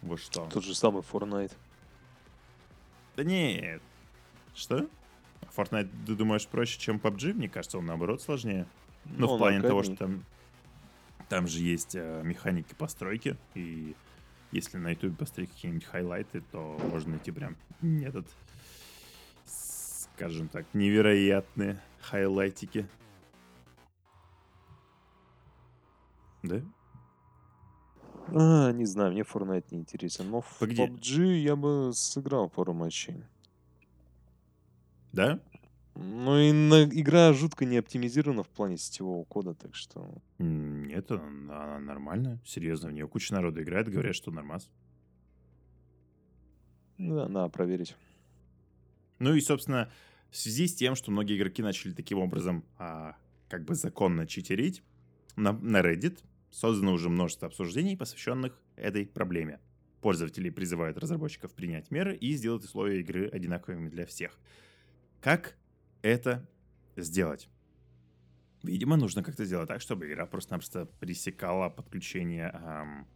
Во 0.01 0.15
что? 0.17 0.47
Тот 0.47 0.63
же 0.63 0.73
самый 0.73 1.01
Fortnite. 1.01 1.51
Да 3.17 3.25
нет. 3.25 3.81
Что? 4.55 4.87
Fortnite, 5.53 5.89
ты 6.07 6.15
думаешь, 6.15 6.47
проще, 6.47 6.79
чем 6.79 6.99
PUBG? 6.99 7.33
Мне 7.33 7.49
кажется, 7.49 7.79
он 7.79 7.85
наоборот 7.85 8.21
сложнее. 8.21 8.65
Ну, 9.03 9.27
в 9.27 9.31
он 9.31 9.39
плане 9.39 9.61
того, 9.61 9.83
что 9.83 9.97
там, 9.97 10.23
там 11.27 11.47
же 11.47 11.59
есть 11.59 11.93
э, 11.95 12.21
механики 12.23 12.73
постройки, 12.73 13.35
и 13.55 13.93
если 14.53 14.77
на 14.77 14.91
YouTube 14.91 15.17
посмотреть 15.17 15.51
какие-нибудь 15.51 15.83
хайлайты, 15.83 16.41
то 16.53 16.79
можно 16.89 17.09
найти 17.11 17.31
прям 17.31 17.57
этот, 17.81 18.25
скажем 19.45 20.47
так, 20.47 20.65
невероятные 20.73 21.81
хайлайтики. 21.99 22.87
Да? 26.51 26.63
А, 28.33 28.71
не 28.71 28.85
знаю, 28.85 29.11
мне 29.11 29.21
Fortnite 29.21 29.65
не 29.71 29.79
интересен. 29.79 30.29
Но 30.29 30.41
в 30.41 30.57
Погоди. 30.59 30.81
PUBG 30.81 31.41
я 31.41 31.55
бы 31.55 31.91
сыграл 31.93 32.49
пару 32.49 32.73
матчей. 32.73 33.23
Да? 35.11 35.39
Ну 35.95 36.37
и 36.39 36.51
на- 36.53 36.85
игра 36.85 37.33
жутко 37.33 37.65
не 37.65 37.77
оптимизирована 37.77 38.43
в 38.43 38.49
плане 38.49 38.77
сетевого 38.77 39.25
кода, 39.25 39.53
так 39.53 39.75
что... 39.75 40.21
Нет, 40.39 41.11
она, 41.11 41.63
она 41.65 41.79
нормальная. 41.79 42.39
Серьезно, 42.45 42.89
в 42.89 42.93
нее 42.93 43.07
куча 43.07 43.33
народу 43.33 43.61
играет, 43.61 43.89
говорят, 43.89 44.15
что 44.15 44.31
нормас. 44.31 44.69
Да, 46.97 47.27
надо 47.27 47.49
проверить. 47.49 47.95
Ну 49.19 49.33
и, 49.33 49.41
собственно, 49.41 49.91
в 50.29 50.37
связи 50.37 50.67
с 50.67 50.75
тем, 50.75 50.95
что 50.95 51.11
многие 51.11 51.37
игроки 51.37 51.61
начали 51.61 51.91
таким 51.91 52.19
образом 52.19 52.63
а, 52.77 53.17
как 53.49 53.65
бы 53.65 53.75
законно 53.75 54.25
читерить, 54.25 54.81
на, 55.35 55.51
на 55.51 55.81
Reddit 55.81 56.23
создано 56.51 56.93
уже 56.93 57.09
множество 57.09 57.47
обсуждений, 57.47 57.97
посвященных 57.97 58.59
этой 58.75 59.05
проблеме. 59.05 59.59
Пользователи 60.01 60.49
призывают 60.49 60.97
разработчиков 60.97 61.53
принять 61.53 61.91
меры 61.91 62.15
и 62.15 62.33
сделать 62.33 62.63
условия 62.63 62.99
игры 62.99 63.27
одинаковыми 63.27 63.89
для 63.89 64.05
всех. 64.05 64.37
Как 65.21 65.55
это 66.01 66.47
сделать? 66.95 67.49
Видимо, 68.63 68.95
нужно 68.95 69.23
как-то 69.23 69.45
сделать 69.45 69.67
так, 69.67 69.81
чтобы 69.81 70.07
игра 70.07 70.25
просто-напросто 70.25 70.85
пресекала 70.99 71.69
подключение 71.69 72.51
эм, 72.53 73.07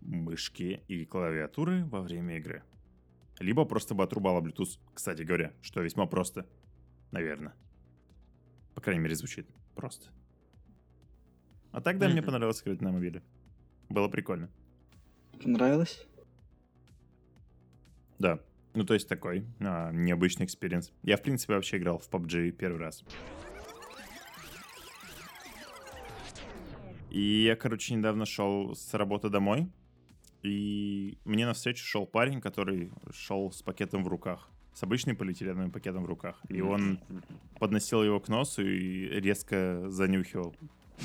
мышки 0.00 0.82
и 0.88 1.04
клавиатуры 1.04 1.84
во 1.84 2.02
время 2.02 2.36
игры. 2.36 2.62
Либо 3.38 3.64
просто 3.64 3.94
бы 3.94 4.04
отрубала 4.04 4.42
Bluetooth, 4.42 4.78
кстати 4.92 5.22
говоря, 5.22 5.54
что 5.62 5.80
весьма 5.80 6.06
просто. 6.06 6.46
Наверное. 7.10 7.54
По 8.74 8.80
крайней 8.80 9.02
мере, 9.02 9.14
звучит 9.16 9.48
просто. 9.74 10.10
А 11.72 11.80
тогда 11.80 12.06
mm-hmm. 12.06 12.12
мне 12.12 12.22
понравилось 12.22 12.62
играть 12.62 12.80
на 12.80 12.92
мобиле. 12.92 13.22
Было 13.88 14.08
прикольно. 14.08 14.50
Понравилось? 15.42 16.06
Да. 18.18 18.40
Ну, 18.74 18.84
то 18.84 18.94
есть 18.94 19.08
такой 19.08 19.44
а, 19.60 19.90
необычный 19.92 20.46
experience. 20.46 20.92
Я, 21.02 21.16
в 21.16 21.22
принципе, 21.22 21.54
вообще 21.54 21.78
играл 21.78 21.98
в 21.98 22.08
PUBG 22.08 22.50
первый 22.52 22.78
раз. 22.78 23.04
И 27.10 27.44
я, 27.44 27.56
короче, 27.56 27.94
недавно 27.94 28.24
шел 28.24 28.76
с 28.76 28.94
работы 28.94 29.28
домой, 29.30 29.68
и 30.42 31.18
мне 31.24 31.44
навстречу 31.44 31.84
шел 31.84 32.06
парень, 32.06 32.40
который 32.40 32.92
шел 33.12 33.50
с 33.50 33.62
пакетом 33.62 34.04
в 34.04 34.08
руках. 34.08 34.48
С 34.72 34.84
обычным 34.84 35.16
полиэтиленовым 35.16 35.72
пакетом 35.72 36.04
в 36.04 36.06
руках. 36.06 36.40
И 36.48 36.60
он 36.60 37.00
подносил 37.58 38.04
его 38.04 38.20
к 38.20 38.28
носу 38.28 38.62
и 38.62 39.08
резко 39.20 39.86
занюхивал. 39.88 40.54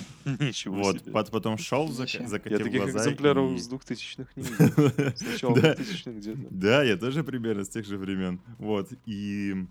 Ничего 0.26 0.76
вот, 0.76 1.02
себе. 1.02 1.12
потом 1.12 1.58
шел, 1.58 1.88
зак- 1.90 2.28
закатил 2.28 2.58
Я 2.60 2.64
таких 2.66 2.82
глаза. 2.82 3.00
экземпляров 3.00 3.52
и... 3.52 3.58
с 3.60 3.70
2000-х 3.70 4.32
не 4.36 4.44
видел. 4.44 5.14
Сначала. 5.16 5.56
2000-х 5.56 6.12
где-то. 6.12 6.48
Да, 6.50 6.84
я 6.84 6.98
тоже 6.98 7.24
примерно 7.24 7.64
с 7.64 7.70
тех 7.70 7.86
же 7.86 7.98
времен. 7.98 8.40
Вот, 8.58 8.90
и 9.06 9.66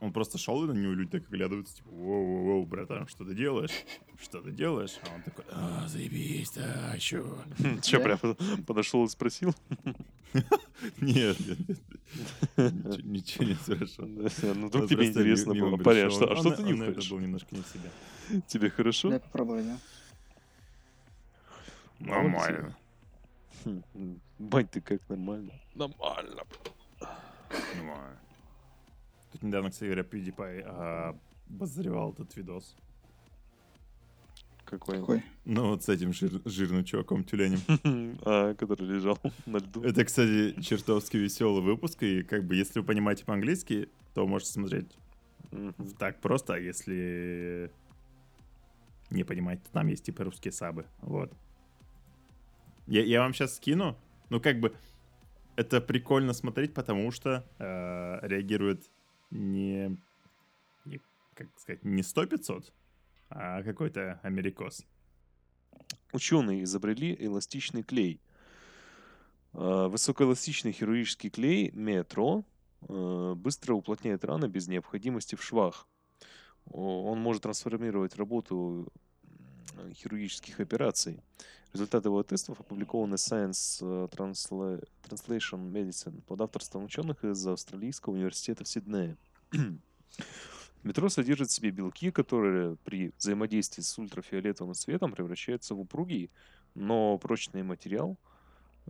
он 0.00 0.12
просто 0.12 0.36
шел, 0.38 0.62
и 0.64 0.66
на 0.66 0.72
него 0.72 0.92
люди 0.92 1.10
так 1.18 1.28
оглядываются, 1.28 1.76
типа, 1.76 1.88
воу-воу-воу, 1.90 2.66
братан, 2.66 3.06
что 3.08 3.24
ты 3.24 3.34
делаешь? 3.34 3.70
Что 4.20 4.40
ты 4.42 4.50
делаешь? 4.50 4.98
А 5.02 5.14
он 5.14 5.22
такой, 5.22 5.44
а, 5.50 5.86
заебись, 5.88 6.50
да, 6.50 6.98
чё? 6.98 7.38
Че, 7.82 7.98
Да? 7.98 8.16
прям 8.18 8.36
подошел 8.64 9.04
и 9.04 9.08
спросил? 9.08 9.54
Нет. 11.00 11.38
Ничего- 13.04 13.44
не 13.44 13.54
спрашивал. 13.54 14.08
Ну, 14.56 14.66
вдруг 14.68 14.88
тебе 14.88 15.06
интересно 15.06 15.54
было. 15.54 15.76
Парень, 15.78 16.06
а 16.06 16.10
что- 16.10 16.24
а 16.30 16.34
ты 16.34 16.38
он, 16.40 16.44
наверное, 16.56 16.88
нюхаешь? 16.88 17.10
был 17.10 17.18
немножко 17.18 17.54
не 17.56 17.62
в 17.62 17.66
себе. 17.66 18.42
Тебе 18.46 18.70
хорошо? 18.70 19.10
Дай 19.10 19.20
попробую, 19.20 19.64
да? 19.64 19.78
Нормально. 22.00 22.76
Хм, 23.64 24.20
Бать, 24.38 24.70
ты 24.70 24.80
как 24.80 25.00
нормально? 25.08 25.52
Нормально. 25.74 26.42
Нормально. 27.74 28.18
Тут 29.36 29.42
недавно, 29.42 29.70
кстати 29.70 29.90
говоря, 29.90 30.02
PewDiePie 30.02 30.62
а, 30.64 31.14
обозревал 31.50 32.12
этот 32.14 32.34
видос. 32.36 32.74
Какой? 34.64 34.98
Какой? 34.98 35.22
Ну, 35.44 35.68
вот 35.68 35.84
с 35.84 35.90
этим 35.90 36.14
жир- 36.14 36.40
жирным 36.46 36.84
чуваком 36.84 37.22
тюленем. 37.22 37.60
А, 38.24 38.54
который 38.54 38.86
лежал 38.86 39.18
на 39.46 39.58
льду. 39.58 39.82
Это, 39.82 40.06
кстати, 40.06 40.58
чертовски 40.62 41.18
веселый 41.18 41.62
выпуск, 41.62 42.02
и 42.02 42.22
как 42.22 42.46
бы, 42.46 42.54
если 42.54 42.80
вы 42.80 42.86
понимаете 42.86 43.26
по-английски, 43.26 43.90
то 44.14 44.26
можете 44.26 44.52
смотреть 44.52 44.96
так 45.98 46.18
просто, 46.22 46.54
а 46.54 46.58
если 46.58 47.70
не 49.10 49.22
понимаете, 49.22 49.64
то 49.64 49.72
там 49.72 49.86
есть 49.88 50.04
типа 50.04 50.24
русские 50.24 50.52
сабы. 50.52 50.86
Вот. 51.02 51.30
Я, 52.86 53.04
я 53.04 53.20
вам 53.20 53.34
сейчас 53.34 53.56
скину. 53.56 53.98
Ну, 54.30 54.40
как 54.40 54.60
бы, 54.60 54.74
это 55.56 55.82
прикольно 55.82 56.32
смотреть, 56.32 56.72
потому 56.72 57.10
что 57.10 57.44
э, 57.58 58.18
реагирует 58.26 58.90
не, 59.30 59.96
не, 60.84 61.00
как 61.34 61.48
сказать, 61.58 61.84
не 61.84 62.02
100-500, 62.02 62.72
а 63.30 63.62
какой-то 63.62 64.20
америкос. 64.22 64.84
Ученые 66.12 66.64
изобрели 66.64 67.16
эластичный 67.18 67.82
клей. 67.82 68.20
А, 69.52 69.88
Высокоэластичный 69.88 70.72
хирургический 70.72 71.30
клей 71.30 71.70
метро 71.72 72.44
э, 72.88 73.34
быстро 73.36 73.74
уплотняет 73.74 74.24
раны 74.24 74.46
без 74.46 74.68
необходимости 74.68 75.34
в 75.34 75.42
швах. 75.42 75.86
Он 76.70 77.20
может 77.20 77.42
трансформировать 77.42 78.16
работу 78.16 78.92
хирургических 79.94 80.60
операций. 80.60 81.20
Результаты 81.72 82.08
его 82.08 82.22
тестов 82.22 82.60
опубликованы 82.60 83.16
в 83.16 83.20
Science 83.20 83.78
э, 83.82 84.08
Transla- 84.10 84.82
Translation 85.02 85.70
Medicine 85.70 86.22
под 86.22 86.40
авторством 86.40 86.84
ученых 86.84 87.24
из 87.24 87.46
Австралийского 87.46 88.14
университета 88.14 88.64
в 88.64 88.68
Сиднее. 88.68 89.16
Метро 90.82 91.08
содержит 91.08 91.50
в 91.50 91.52
себе 91.52 91.70
белки, 91.70 92.10
которые 92.10 92.76
при 92.84 93.12
взаимодействии 93.18 93.82
с 93.82 93.98
ультрафиолетовым 93.98 94.74
светом 94.74 95.12
превращаются 95.12 95.74
в 95.74 95.80
упругий, 95.80 96.30
но 96.74 97.18
прочный 97.18 97.62
материал. 97.62 98.16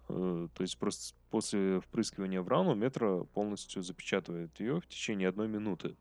Э, 0.09 0.49
То 0.55 0.63
есть 0.63 0.79
просто 0.79 1.15
после 1.31 1.81
впрыскивания 1.81 2.43
в 2.43 2.49
рану 2.49 2.75
метро 2.75 3.25
полностью 3.35 3.83
запечатывает 3.83 4.59
ее 4.61 4.81
в 4.81 4.87
течение 4.87 5.29
одной 5.29 5.49
минуты. 5.49 5.97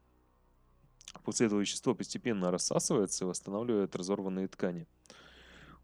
После 1.23 1.47
этого 1.47 1.60
вещество 1.60 1.95
постепенно 1.95 2.51
рассасывается 2.51 3.23
и 3.23 3.28
восстанавливает 3.28 3.95
разорванные 3.95 4.47
ткани. 4.47 4.88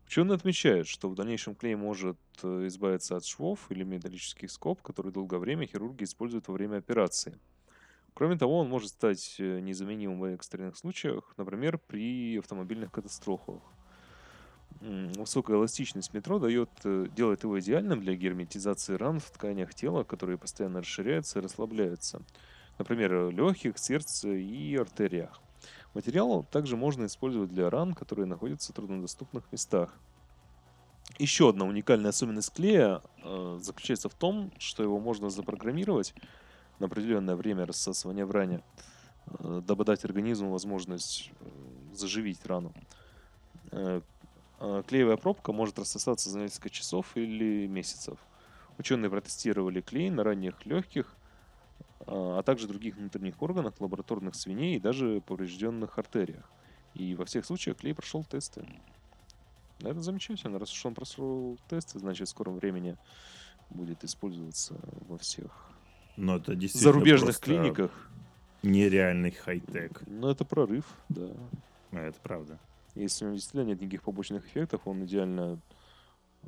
Ученые 0.06 0.36
отмечают, 0.36 0.88
что 0.88 1.10
в 1.10 1.16
дальнейшем 1.16 1.56
клей 1.56 1.76
может 1.76 2.18
э, 2.44 2.68
избавиться 2.68 3.16
от 3.16 3.26
швов 3.26 3.72
или 3.72 3.84
металлических 3.84 4.52
скоб, 4.52 4.82
которые 4.82 5.14
долгое 5.14 5.38
время 5.40 5.66
хирурги 5.66 6.04
используют 6.04 6.50
во 6.50 6.54
время 6.54 6.78
операции. 6.78 7.40
Кроме 8.14 8.38
того, 8.38 8.60
он 8.60 8.68
может 8.68 8.90
стать 8.90 9.38
э, 9.40 9.62
незаменимым 9.62 10.20
в 10.20 10.26
экстренных 10.26 10.76
случаях, 10.76 11.34
например, 11.38 11.78
при 11.78 12.38
автомобильных 12.38 12.92
катастрофах. 12.92 13.62
Высокая 14.82 15.58
эластичность 15.58 16.14
метро 16.14 16.40
дает, 16.40 16.70
э, 16.84 17.08
делает 17.16 17.44
его 17.44 17.60
идеальным 17.60 18.02
для 18.02 18.16
герметизации 18.16 18.96
ран 18.96 19.20
в 19.20 19.30
тканях 19.32 19.74
тела, 19.74 20.04
которые 20.04 20.38
постоянно 20.38 20.80
расширяются 20.80 21.40
и 21.40 21.42
расслабляются. 21.42 22.22
Например, 22.82 23.30
легких, 23.30 23.78
сердца 23.78 24.28
и 24.28 24.76
артериях. 24.76 25.40
Материал 25.94 26.44
также 26.50 26.76
можно 26.76 27.06
использовать 27.06 27.52
для 27.52 27.70
ран, 27.70 27.94
которые 27.94 28.26
находятся 28.26 28.72
в 28.72 28.76
труднодоступных 28.76 29.44
местах. 29.52 29.94
Еще 31.20 31.50
одна 31.50 31.66
уникальная 31.66 32.10
особенность 32.10 32.52
клея 32.52 33.04
э, 33.24 33.60
заключается 33.62 34.10
в 34.10 34.16
том, 34.16 34.52
что 34.58 34.82
его 34.82 35.00
можно 35.00 35.30
запрограммировать 35.30 36.16
на 36.80 36.88
определенное 36.88 37.36
время 37.36 37.68
рассасывания 37.68 38.26
в 38.26 38.32
ране, 38.32 38.64
э, 39.28 39.62
дабы 39.64 39.86
дать 39.86 40.04
организму 40.04 40.50
возможность 40.50 41.30
э, 41.40 41.46
заживить 41.94 42.44
рану. 42.48 42.74
Э, 43.70 44.02
а 44.60 44.82
Клеевая 44.82 45.18
пробка 45.18 45.54
может 45.54 45.78
рассосаться 45.78 46.32
за 46.32 46.40
несколько 46.40 46.72
часов 46.72 47.16
или 47.16 47.68
месяцев. 47.68 48.18
Ученые 48.80 49.12
протестировали 49.12 49.82
клей 49.82 50.10
на 50.10 50.24
ранних 50.24 50.66
легких, 50.66 51.16
а 52.08 52.40
а 52.40 52.44
также 52.44 52.68
других 52.68 52.96
внутренних 52.96 53.42
органах, 53.42 53.80
лабораторных 53.80 54.36
свиней 54.36 54.76
и 54.76 54.80
даже 54.80 55.22
поврежденных 55.22 55.98
артериях. 55.98 56.50
И 56.94 57.16
во 57.16 57.26
всех 57.26 57.46
случаях 57.46 57.78
клей 57.78 57.94
прошел 57.94 58.24
тесты. 58.24 58.66
Это 59.80 60.02
замечательно. 60.02 60.60
Раз 60.60 60.72
уж 60.72 60.86
он 60.86 60.94
прошел 60.94 61.58
тесты, 61.70 62.00
значит 62.00 62.28
в 62.28 62.32
скором 62.32 62.56
времени 62.56 62.98
будет 63.70 64.04
использоваться 64.04 64.80
во 65.08 65.18
всех 65.18 65.70
Но 66.18 66.36
это 66.38 66.56
действительно 66.56 66.94
зарубежных 66.94 67.40
клиниках. 67.40 68.10
нереальный 68.64 69.32
хай-тек. 69.32 70.02
Ну, 70.08 70.30
это 70.30 70.46
прорыв, 70.46 70.86
да. 71.10 71.32
Ну, 71.92 72.00
Это 72.00 72.20
правда. 72.22 72.60
Если 72.96 73.24
у 73.24 73.28
него 73.30 73.36
действительно 73.36 73.64
нет 73.70 73.80
никаких 73.82 74.04
побочных 74.04 74.46
эффектов, 74.46 74.82
он 74.86 75.06
идеально 75.06 75.60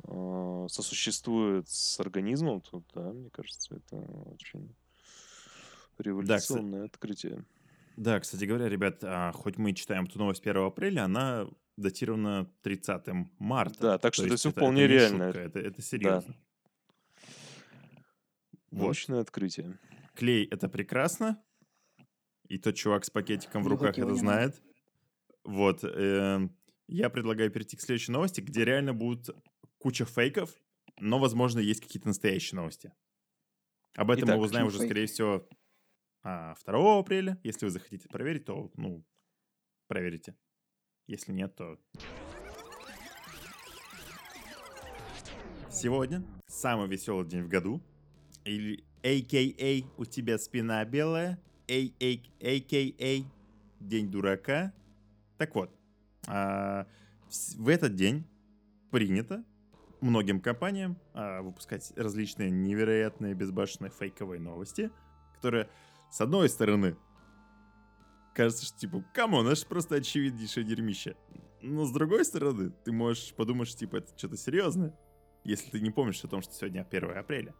э, 0.04 0.66
сосуществует 0.68 1.68
с 1.68 1.98
организмом, 2.00 2.60
то 2.60 2.82
да, 2.94 3.12
мне 3.12 3.30
кажется, 3.30 3.76
это 3.76 3.96
очень 4.32 4.74
революционное 6.00 6.84
открытие. 6.84 7.44
Да, 7.96 8.18
кстати 8.18 8.44
говоря, 8.44 8.68
ребят, 8.68 8.98
а, 9.02 9.32
хоть 9.32 9.56
мы 9.56 9.72
читаем 9.72 10.04
эту 10.04 10.18
новость 10.18 10.42
1 10.42 10.66
апреля, 10.66 11.04
она 11.04 11.46
датирована 11.76 12.50
30 12.62 13.30
марта. 13.38 13.80
Да, 13.80 13.98
так 13.98 14.12
То 14.12 14.16
что 14.16 14.24
это 14.24 14.32
есть 14.34 14.40
всё 14.40 14.50
вполне 14.50 14.82
не 14.82 14.88
реально. 14.88 15.26
шутка, 15.26 15.40
это, 15.40 15.58
это 15.60 15.82
серьезно. 15.82 16.34
Вот. 18.70 18.88
Мощное 18.88 19.20
открытие. 19.20 19.78
Клей— 20.14 20.44
это 20.50 20.68
прекрасно. 20.68 21.42
И 22.48 22.58
тот 22.58 22.74
чувак 22.74 23.04
с 23.04 23.10
пакетиком 23.10 23.62
в 23.62 23.68
руках 23.68 23.96
это 23.98 24.14
знает. 24.14 24.60
Вот. 25.44 25.84
эм, 25.84 26.56
я 26.88 27.08
предлагаю 27.08 27.50
перейти 27.50 27.76
к 27.76 27.80
следующей 27.80 28.12
новости, 28.12 28.40
где 28.40 28.64
реально 28.64 28.92
будут 28.92 29.30
куча 29.78 30.04
фейков, 30.04 30.50
но, 30.98 31.18
возможно, 31.18 31.60
есть 31.60 31.80
какие-то 31.80 32.08
настоящие 32.08 32.56
новости. 32.56 32.92
Об 33.94 34.10
этом 34.10 34.24
Итак, 34.24 34.36
мы 34.36 34.42
узнаем 34.42 34.66
уже, 34.66 34.78
скорее 34.78 35.06
всего, 35.06 35.48
а, 36.24 36.54
2 36.66 36.98
апреля. 36.98 37.38
Если 37.44 37.66
вы 37.66 37.70
захотите 37.70 38.08
проверить, 38.08 38.46
то, 38.46 38.70
ну, 38.76 39.04
проверите. 39.86 40.34
Если 41.06 41.32
нет, 41.32 41.54
то... 41.54 41.78
Сегодня 45.70 46.24
самый 46.46 46.88
веселый 46.88 47.26
день 47.26 47.42
в 47.42 47.48
году. 47.48 47.82
Или 48.44 48.84
AKA 49.02 49.84
у 49.98 50.04
тебя 50.04 50.38
спина 50.38 50.84
белая. 50.84 51.38
AKA 51.68 53.24
День 53.80 54.10
дурака. 54.10 54.72
Так 55.36 55.54
вот, 55.54 55.70
а, 56.26 56.86
в 57.56 57.68
этот 57.68 57.96
день 57.96 58.24
принято 58.90 59.44
многим 60.00 60.40
компаниям 60.40 60.96
а, 61.12 61.42
выпускать 61.42 61.92
различные 61.96 62.50
невероятные 62.50 63.34
безбашенные 63.34 63.90
фейковые 63.90 64.40
новости, 64.40 64.90
которые, 65.34 65.68
с 66.14 66.20
одной 66.20 66.48
стороны, 66.48 66.96
кажется, 68.34 68.64
что 68.64 68.78
типа, 68.78 69.04
come 69.12 69.33
on, 69.33 69.48
это 69.48 69.56
ж 69.56 69.66
просто 69.66 69.96
очевиднейшее 69.96 70.62
дерьмище. 70.62 71.16
Но 71.60 71.84
с 71.86 71.90
другой 71.90 72.24
стороны, 72.24 72.70
ты 72.84 72.92
можешь 72.92 73.34
подумать, 73.34 73.66
что 73.66 73.80
типа 73.80 73.96
это 73.96 74.16
что-то 74.16 74.36
серьезное, 74.36 74.96
если 75.42 75.70
ты 75.70 75.80
не 75.80 75.90
помнишь 75.90 76.22
о 76.22 76.28
том, 76.28 76.40
что 76.40 76.54
сегодня 76.54 76.86
1 76.88 77.18
апреля. 77.18 77.52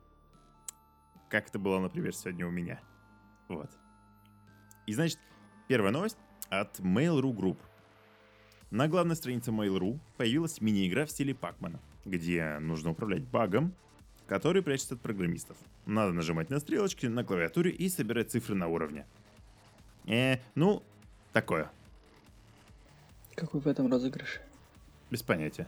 Как 1.28 1.48
это 1.48 1.58
было, 1.58 1.80
например, 1.80 2.14
сегодня 2.14 2.46
у 2.46 2.52
меня. 2.52 2.80
Вот. 3.48 3.72
И 4.86 4.94
значит, 4.94 5.18
первая 5.66 5.90
новость 5.90 6.18
от 6.48 6.78
Mail.ru 6.78 7.34
Group. 7.34 7.58
На 8.70 8.86
главной 8.86 9.16
странице 9.16 9.50
Mail.ru 9.50 9.98
появилась 10.16 10.60
мини-игра 10.60 11.06
в 11.06 11.10
стиле 11.10 11.34
Пакмана, 11.34 11.80
где 12.04 12.60
нужно 12.60 12.90
управлять 12.90 13.24
багом, 13.24 13.74
который 14.26 14.62
прячется 14.62 14.94
от 14.94 15.00
программистов. 15.00 15.56
Надо 15.86 16.12
нажимать 16.12 16.50
на 16.50 16.60
стрелочки 16.60 17.06
на 17.06 17.24
клавиатуре 17.24 17.70
и 17.70 17.88
собирать 17.88 18.30
цифры 18.30 18.54
на 18.54 18.68
уровне. 18.68 19.06
Э, 20.06 20.38
ну, 20.54 20.82
такое. 21.32 21.70
Какой 23.34 23.60
в 23.60 23.66
этом 23.66 23.90
розыгрыш? 23.90 24.40
Без 25.10 25.22
понятия. 25.22 25.66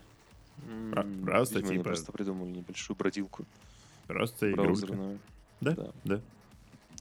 Про- 0.91 1.05
просто 1.25 1.57
видимо, 1.59 1.73
типа- 1.75 1.85
просто 1.85 2.13
придумали 2.13 2.51
небольшую 2.51 2.97
бродилку 2.97 3.45
Просто 4.07 4.51
браузерную. 4.53 5.19
Да? 5.61 5.73
Да. 5.73 5.91
Да. 6.05 6.21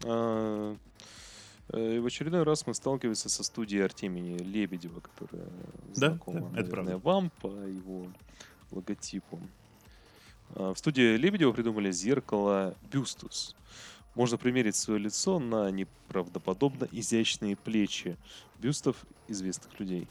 А, 0.04 0.76
э, 1.70 1.96
И 1.96 2.00
в 2.00 2.06
очередной 2.06 2.44
раз 2.44 2.68
мы 2.68 2.74
сталкиваемся 2.74 3.30
со 3.30 3.44
студией 3.44 3.84
Артемия 3.86 4.38
Лебедева, 4.39 5.00
которая 5.00 5.46
Да, 5.96 6.10
знакома, 6.10 6.39
да, 6.41 6.60
это 6.60 6.70
наверное, 6.70 6.70
правда. 6.70 6.98
вам 6.98 7.30
по 7.41 7.48
его 7.48 8.08
логотипу. 8.72 9.39
А, 10.53 10.73
В 10.73 10.77
студии 10.77 11.17
Лебедева 11.17 11.51
придумали 11.51 11.91
зеркало 11.91 12.75
Бюстус. 12.91 13.55
Можно 14.15 14.38
примерить 14.38 14.75
свое 14.75 14.99
лицо 14.99 15.39
на 15.39 15.69
неправдоподобно 15.71 16.88
изящные 16.91 17.55
плечи 17.58 18.15
бюстов 18.60 18.95
известных 19.27 19.77
людей. 19.79 20.08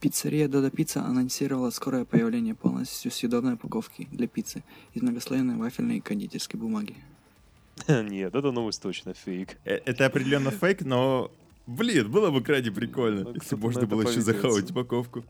Пиццерия 0.00 0.48
Дода 0.48 0.70
Пицца 0.70 1.02
анонсировала 1.04 1.68
скорое 1.70 2.06
появление 2.06 2.54
полностью 2.54 3.10
съедобной 3.10 3.54
упаковки 3.54 4.08
для 4.10 4.26
пиццы 4.26 4.62
из 4.94 5.02
многослойной 5.02 5.56
вафельной 5.56 5.98
и 5.98 6.00
кондитерской 6.00 6.58
бумаги. 6.58 6.96
Нет, 7.88 8.34
эта 8.34 8.50
новость 8.50 8.80
точно 8.80 9.12
фейк. 9.12 9.58
Э, 9.64 9.76
Это 9.84 10.06
определенно 10.06 10.50
фейк, 10.50 10.80
но... 10.82 11.30
Блин, 11.66 12.10
было 12.10 12.30
бы 12.30 12.42
крайне 12.42 12.70
прикольно, 12.70 13.24
Ну, 13.24 13.34
если 13.34 13.56
можно 13.56 13.78
это 13.80 13.86
было 13.86 14.02
еще 14.02 14.20
захавать 14.20 14.70
упаковку. 14.70 15.24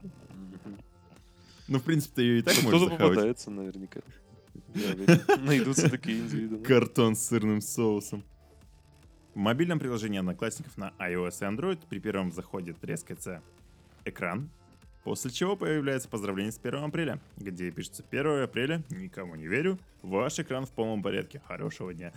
Ну, 1.69 1.79
в 1.79 1.83
принципе, 1.83 2.23
ее 2.23 2.39
и 2.41 2.43
так 2.43 2.63
можно 2.63 2.79
Кто-то 2.79 2.97
попадается 2.97 3.51
наверняка. 3.51 4.01
Найдутся 5.41 5.89
такие 5.89 6.19
индивиды. 6.21 6.59
Картон 6.59 7.17
с 7.17 7.27
сырным 7.27 7.61
соусом. 7.61 8.25
В 9.35 9.39
мобильном 9.39 9.79
приложении 9.79 10.19
Одноклассников 10.19 10.77
на 10.77 10.93
iOS 10.99 11.39
и 11.41 11.45
Android 11.45 11.79
при 11.89 11.99
первом 11.99 12.31
заходе 12.33 12.73
трескается 12.73 13.43
экран, 14.05 14.49
после 15.03 15.31
чего 15.31 15.57
появляется 15.57 16.09
поздравление 16.09 16.53
с 16.53 16.59
1 16.63 16.85
апреля, 16.85 17.19
где 17.37 17.71
пишется 17.71 18.05
1 18.09 18.45
апреля, 18.45 18.83
никому 18.91 19.35
не 19.35 19.47
верю, 19.47 19.79
ваш 20.03 20.39
экран 20.39 20.67
в 20.67 20.71
полном 20.71 21.03
порядке, 21.03 21.41
хорошего 21.49 21.93
дня. 21.93 22.13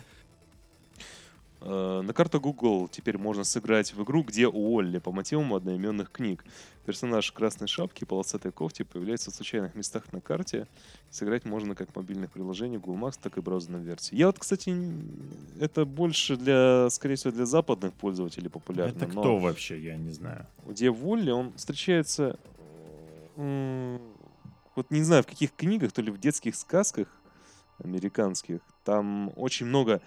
Э, 1.60 2.02
На 2.04 2.12
карту 2.12 2.40
Google 2.40 2.88
теперь 2.88 3.18
можно 3.18 3.42
сыграть 3.42 3.92
в 3.92 4.02
игру, 4.04 4.22
где 4.22 4.46
Уолли 4.46 4.98
по 4.98 5.10
мотивам 5.10 5.54
одноименных 5.54 6.12
книг. 6.12 6.44
Персонаж 6.88 7.28
в 7.28 7.34
красной 7.34 7.68
шапке 7.68 8.06
и 8.06 8.08
полосатой 8.08 8.50
кофте 8.50 8.82
появляется 8.82 9.30
в 9.30 9.34
случайных 9.34 9.74
местах 9.74 10.10
на 10.10 10.22
карте. 10.22 10.66
Сыграть 11.10 11.44
можно 11.44 11.74
как 11.74 11.92
в 11.92 11.96
мобильных 11.96 12.32
приложениях 12.32 12.80
Google 12.80 13.06
Maps, 13.06 13.18
так 13.22 13.36
и 13.36 13.42
браузерной 13.42 13.82
версии. 13.82 14.14
Я 14.14 14.28
вот, 14.28 14.38
кстати, 14.38 14.74
это 15.60 15.84
больше 15.84 16.38
для, 16.38 16.88
скорее 16.88 17.16
всего, 17.16 17.30
для 17.30 17.44
западных 17.44 17.92
пользователей 17.92 18.48
популярно. 18.48 18.96
Это 18.96 19.04
кто 19.04 19.36
вообще, 19.36 19.78
я 19.78 19.98
не 19.98 20.08
знаю. 20.12 20.46
где 20.66 20.88
Волли, 20.88 21.30
он 21.30 21.52
встречается, 21.58 22.38
вот 23.36 24.90
не 24.90 25.02
знаю, 25.02 25.24
в 25.24 25.26
каких 25.26 25.52
книгах, 25.54 25.92
то 25.92 26.00
ли 26.00 26.10
в 26.10 26.18
детских 26.18 26.56
сказках 26.56 27.08
американских, 27.84 28.60
там 28.84 29.30
очень 29.36 29.66
много 29.66 30.00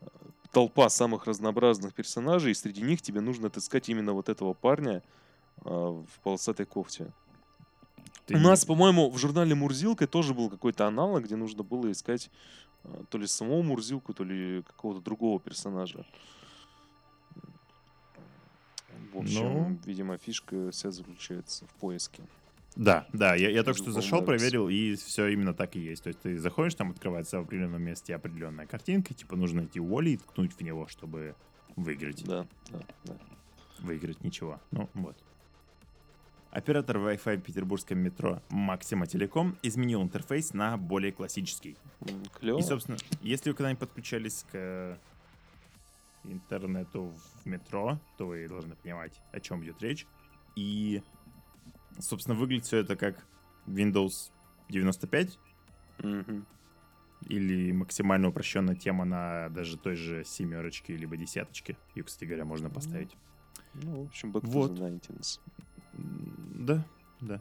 э, 0.00 0.06
толпа 0.52 0.88
самых 0.88 1.26
разнообразных 1.26 1.94
персонажей, 1.94 2.52
и 2.52 2.54
среди 2.54 2.82
них 2.82 3.02
тебе 3.02 3.20
нужно 3.20 3.48
отыскать 3.48 3.88
именно 3.88 4.12
вот 4.12 4.28
этого 4.28 4.54
парня 4.54 5.02
в 5.64 6.20
полосатой 6.22 6.66
кофте. 6.66 7.12
Ты 8.26 8.36
У 8.36 8.38
нас, 8.38 8.64
по-моему, 8.64 9.10
в 9.10 9.18
журнале 9.18 9.54
Мурзилка 9.54 10.06
тоже 10.06 10.34
был 10.34 10.50
какой-то 10.50 10.86
аналог, 10.86 11.24
где 11.24 11.36
нужно 11.36 11.62
было 11.62 11.90
искать 11.90 12.30
э, 12.84 13.02
то 13.08 13.16
ли 13.16 13.26
самого 13.26 13.62
Мурзилку, 13.62 14.12
то 14.12 14.22
ли 14.22 14.62
какого-то 14.62 15.00
другого 15.00 15.40
персонажа. 15.40 16.04
В 19.12 19.18
общем, 19.18 19.42
Ну. 19.42 19.78
видимо, 19.86 20.18
фишка 20.18 20.70
вся 20.70 20.90
заключается 20.90 21.64
в 21.66 21.74
поиске. 21.74 22.22
Да, 22.76 23.06
да, 23.12 23.34
я, 23.34 23.50
я 23.50 23.64
только 23.64 23.78
что 23.78 23.90
зашел, 23.90 24.22
проверил, 24.22 24.68
и 24.68 24.94
все 24.94 25.26
именно 25.28 25.52
так 25.54 25.74
и 25.74 25.80
есть. 25.80 26.04
То 26.04 26.08
есть 26.08 26.20
ты 26.20 26.38
заходишь, 26.38 26.74
там 26.74 26.90
открывается 26.90 27.38
в 27.38 27.42
определенном 27.42 27.82
месте 27.82 28.14
определенная 28.14 28.66
картинка, 28.66 29.14
типа 29.14 29.34
нужно 29.36 29.62
найти 29.62 29.80
Уолли 29.80 30.10
и 30.10 30.16
ткнуть 30.18 30.52
в 30.52 30.60
него, 30.60 30.86
чтобы 30.86 31.34
выиграть. 31.76 32.24
Да, 32.24 32.46
да, 32.70 32.80
да. 33.04 33.16
Выиграть 33.80 34.22
ничего. 34.22 34.60
Ну, 34.70 34.88
вот. 34.94 35.16
Оператор 36.50 36.96
Wi-Fi 36.96 37.36
в 37.36 37.42
петербургском 37.42 37.98
метро 37.98 38.40
Максима 38.48 39.06
Телеком 39.06 39.56
изменил 39.62 40.02
интерфейс 40.02 40.54
на 40.54 40.76
более 40.78 41.12
классический. 41.12 41.76
Клево. 42.40 42.58
И, 42.58 42.62
собственно, 42.62 42.96
если 43.20 43.50
вы 43.50 43.56
когда-нибудь 43.56 43.80
подключались 43.80 44.46
к 44.50 44.98
интернету 46.24 47.12
в 47.42 47.46
метро, 47.46 47.98
то 48.16 48.26
вы 48.28 48.48
должны 48.48 48.74
понимать, 48.76 49.12
о 49.32 49.40
чем 49.40 49.62
идет 49.62 49.80
речь. 49.82 50.06
И, 50.56 51.02
собственно, 51.98 52.34
выглядит 52.36 52.64
все 52.64 52.78
это 52.78 52.96
как 52.96 53.24
Windows 53.66 54.30
95 54.70 55.38
Мгм. 55.98 56.46
или 57.28 57.72
максимально 57.72 58.28
упрощенная 58.28 58.74
тема 58.74 59.04
на 59.04 59.48
даже 59.50 59.76
той 59.76 59.96
же 59.96 60.24
семерочке 60.24 60.96
либо 60.96 61.16
десяточке. 61.16 61.76
Ее, 61.94 62.04
кстати 62.04 62.24
говоря, 62.24 62.44
можно 62.46 62.70
поставить. 62.70 63.14
Ну, 63.74 64.04
в 64.04 64.06
общем, 64.06 64.32
back 64.32 64.40
to 64.42 64.46
Вот. 64.48 64.70
the 64.72 64.98
19s. 65.00 65.40
Да, 66.58 66.84
да. 67.20 67.40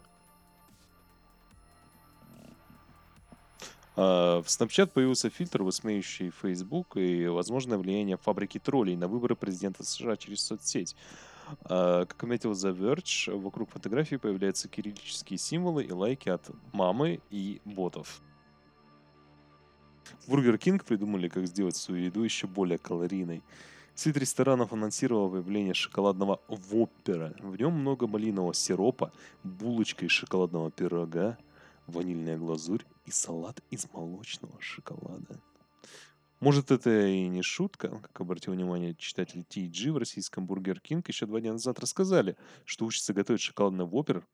А, 3.95 4.41
В 4.43 4.45
Snapchat 4.45 4.88
появился 4.88 5.30
фильтр, 5.32 5.63
высмеивающий 5.63 6.30
Facebook 6.30 6.95
и 6.97 7.27
возможное 7.27 7.80
влияние 7.80 8.17
фабрики 8.17 8.60
троллей 8.60 8.95
на 8.95 9.08
выборы 9.08 9.36
президента 9.36 9.84
США 9.84 10.15
через 10.17 10.41
соцсеть. 10.41 10.95
А, 11.63 12.06
Как 12.06 12.23
отметил 12.23 12.51
The 12.51 12.75
Verge, 12.77 13.36
вокруг 13.36 13.71
фотографии 13.71 14.17
появляются 14.17 14.67
кириллические 14.67 15.39
символы 15.39 15.84
и 15.84 15.91
лайки 15.91 16.30
от 16.30 16.49
мамы 16.71 17.19
и 17.32 17.60
ботов. 17.65 18.21
Burger 20.27 20.58
King 20.60 20.84
придумали, 20.86 21.27
как 21.27 21.47
сделать 21.47 21.75
свою 21.75 22.06
еду 22.06 22.21
еще 22.21 22.45
более 22.45 22.77
калорийной. 22.77 23.41
Сеть 23.97 24.15
ресторанов 24.15 24.73
анонсировала 24.73 25.27
появление 25.27 25.73
шоколадного 25.73 26.39
воппера. 26.47 27.33
В 27.39 27.60
нем 27.60 27.73
много 27.73 28.05
малинового 28.05 28.53
сиропа, 28.53 29.12
булочка 29.43 30.05
из 30.05 30.12
шоколадного 30.12 30.69
пирога, 30.69 31.36
ванильная 31.88 32.38
глазурь 32.38 32.86
и 33.07 33.12
салат 33.12 33.60
из 33.71 33.91
молочного 33.91 34.53
шоколада. 34.62 35.41
Может, 36.39 36.69
это 36.69 37.07
и 37.07 37.27
не 37.27 37.41
шутка, 37.41 37.89
как 37.89 38.21
обратил 38.21 38.53
внимание 38.53 38.93
читатель 38.93 39.43
TG 39.49 39.91
в 39.91 39.97
российском 39.97 40.45
Бургер 40.45 40.79
Кинг 40.79 41.07
еще 41.07 41.25
два 41.25 41.41
дня 41.41 41.53
назад 41.53 41.79
рассказали, 41.79 42.38
что 42.65 42.86
учится 42.86 43.15
готовить 43.15 43.41
шоколадный 43.41 43.86
Воппер. 43.86 44.27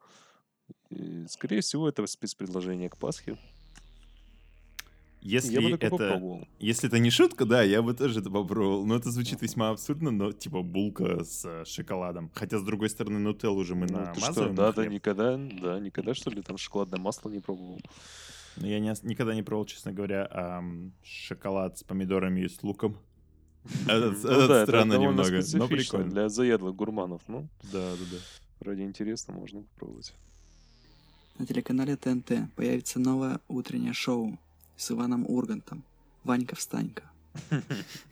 И, 0.89 1.26
скорее 1.30 1.62
всего, 1.62 1.88
это 1.88 2.06
спецпредложение 2.06 2.89
к 2.89 2.97
Пасхе. 2.97 3.38
Если 5.24 5.54
Я 5.54 5.62
бы 5.62 5.70
это... 5.70 5.90
попробовал. 5.90 6.48
Если 6.60 6.90
это 6.90 7.00
не 7.00 7.10
шутка, 7.10 7.46
да, 7.46 7.64
я 7.64 7.82
бы 7.82 7.94
тоже 7.94 8.20
это 8.20 8.30
попробовал. 8.30 8.86
Но 8.86 8.98
это 8.98 9.10
звучит 9.10 9.42
весьма 9.42 9.69
абсурдно, 9.69 10.12
но 10.12 10.34
типа 10.34 10.62
булка 10.62 11.24
с 11.24 11.46
э, 11.46 11.63
шоколадом. 11.65 12.30
Хотя, 12.34 12.60
с 12.60 12.63
другой 12.63 12.90
стороны, 12.90 13.19
нутеллу 13.19 13.62
уже 13.62 13.74
мы 13.74 13.88
Ну, 13.88 13.88
ты 13.88 13.94
намазываем 13.94 14.32
что, 14.32 14.50
на 14.50 14.54
да, 14.54 14.74
да, 14.74 14.86
никогда, 14.86 15.38
да, 15.38 15.80
никогда, 15.80 16.13
что 16.13 16.30
ли, 16.30 16.42
там 16.42 16.58
шоколадное 16.58 17.00
масло 17.00 17.30
не 17.30 17.40
пробовал. 17.40 17.80
Но 18.58 18.67
я 18.67 18.82
не 18.82 18.94
никогда 19.04 19.34
не 19.34 19.44
пробовал, 19.44 19.65
честно 19.65 19.94
говоря, 19.94 20.28
ам, 20.30 20.92
шоколад 21.04 21.78
с 21.78 21.84
помидорами 21.84 22.42
и 22.42 22.50
с 22.50 22.62
луком. 22.62 22.98
Это, 23.88 24.12
Ну 24.12 24.30
это 24.30 24.65
странно 24.65 24.98
немного, 24.98 25.40
но 25.54 25.67
прикольно. 25.69 26.12
Для 26.12 26.28
заядлых 26.28 26.76
гурманов, 26.76 27.21
ну, 27.30 27.48
Да, 27.71 27.92
да, 27.92 28.06
да. 28.12 28.17
ради 28.60 28.82
интереса 28.82 29.32
можно 29.32 29.62
попробовать. 29.62 30.13
На 31.40 31.46
телеканале 31.46 31.96
ТНТ 31.96 32.54
появится 32.58 33.00
новое 33.00 33.40
утреннее 33.48 33.94
шоу 33.94 34.38
с 34.84 34.92
Иваном 34.92 35.25
Ургантом. 35.29 35.81
Ванька 36.25 36.58
встанька. 36.58 37.04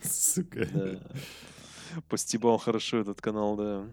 Сука. 0.02 1.02
Постебал 2.08 2.58
хорошо 2.60 3.00
этот 3.00 3.20
канал, 3.20 3.58
да. 3.58 3.86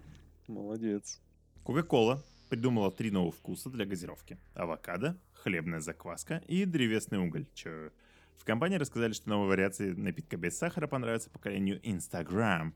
Молодец. 0.47 1.21
Coca-Cola 1.65 2.21
придумала 2.49 2.93
три 2.93 3.11
новых 3.11 3.35
вкуса 3.35 3.69
для 3.69 3.85
газировки. 3.85 4.39
Авокадо, 4.55 5.17
хлебная 5.35 5.81
закваска 5.81 6.41
и 6.47 6.65
древесный 6.65 7.19
уголь. 7.19 7.47
Чё? 7.53 7.91
В 8.37 8.45
компании 8.45 8.77
рассказали, 8.77 9.13
что 9.13 9.29
новые 9.29 9.49
вариации 9.49 9.91
напитка 9.91 10.37
без 10.37 10.57
сахара 10.57 10.87
понравятся 10.87 11.31
поколению 11.31 11.81
Instagram, 11.83 12.73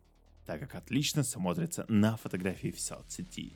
так 0.47 0.59
как 0.59 0.75
отлично 0.75 1.23
смотрится 1.23 1.85
на 1.89 2.17
фотографии 2.17 2.73
в 2.73 2.81
соцсети. 2.81 3.53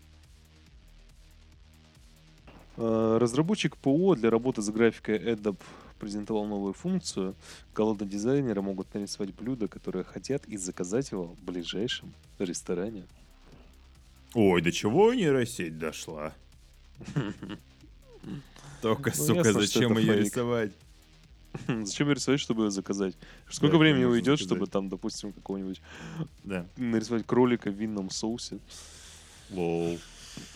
Э, 2.76 3.18
Разработчик 3.20 3.76
ПО 3.76 4.14
для 4.14 4.30
работы 4.30 4.62
с 4.62 4.70
графикой 4.70 5.18
Adobe 5.18 5.60
презентовал 5.98 6.46
новую 6.46 6.72
функцию. 6.72 7.34
Голодные 7.74 8.08
дизайнеры 8.08 8.62
могут 8.62 8.92
нарисовать 8.94 9.34
блюдо, 9.34 9.68
которое 9.68 10.04
хотят, 10.04 10.44
и 10.46 10.56
заказать 10.56 11.10
его 11.10 11.24
в 11.28 11.42
ближайшем 11.44 12.12
ресторане. 12.38 13.04
Ой, 14.34 14.60
до 14.62 14.70
чего 14.72 15.14
нейросеть 15.14 15.78
дошла? 15.78 16.34
Только, 18.82 19.12
Ну, 19.16 19.24
сука, 19.24 19.52
зачем 19.52 19.96
ее 19.98 20.16
рисовать? 20.18 20.72
Зачем 21.68 22.08
ее 22.08 22.14
рисовать, 22.14 22.40
чтобы 22.40 22.64
ее 22.64 22.70
заказать? 22.70 23.14
Сколько 23.48 23.74
Да, 23.74 23.78
времени 23.78 24.04
уйдет, 24.04 24.38
заказать. 24.38 24.46
чтобы 24.46 24.66
там, 24.66 24.88
допустим, 24.90 25.32
какого-нибудь 25.32 25.80
Да. 26.44 26.66
нарисовать 26.76 27.24
кролика 27.26 27.70
в 27.70 27.74
винном 27.74 28.10
соусе? 28.10 28.58
Лол. 29.50 29.98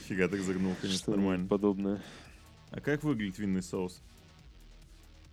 Фига 0.09 0.29
так 0.29 0.43
загнул, 0.43 0.75
конечно, 0.81 1.15
нормально. 1.15 1.47
подобное. 1.49 2.03
А 2.71 2.81
как 2.81 3.03
выглядит 3.03 3.39
винный 3.39 3.63
соус? 3.63 4.01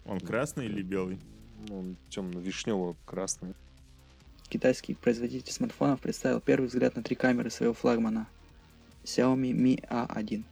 Он 0.08 0.20
красный 0.20 0.66
или 0.66 0.82
белый? 0.82 1.20
Ну, 1.68 1.96
темно-вишнево-красный. 2.10 3.54
Китайский 4.50 4.94
производитель 4.94 5.52
смартфонов 5.52 6.00
представил 6.00 6.40
первый 6.40 6.68
взгляд 6.68 6.96
на 6.96 7.04
три 7.04 7.16
камеры 7.16 7.50
своего 7.50 7.74
флагмана 7.74 8.28
Xiaomi 9.04 9.52
Mi 9.52 9.86
A1. 9.90 10.44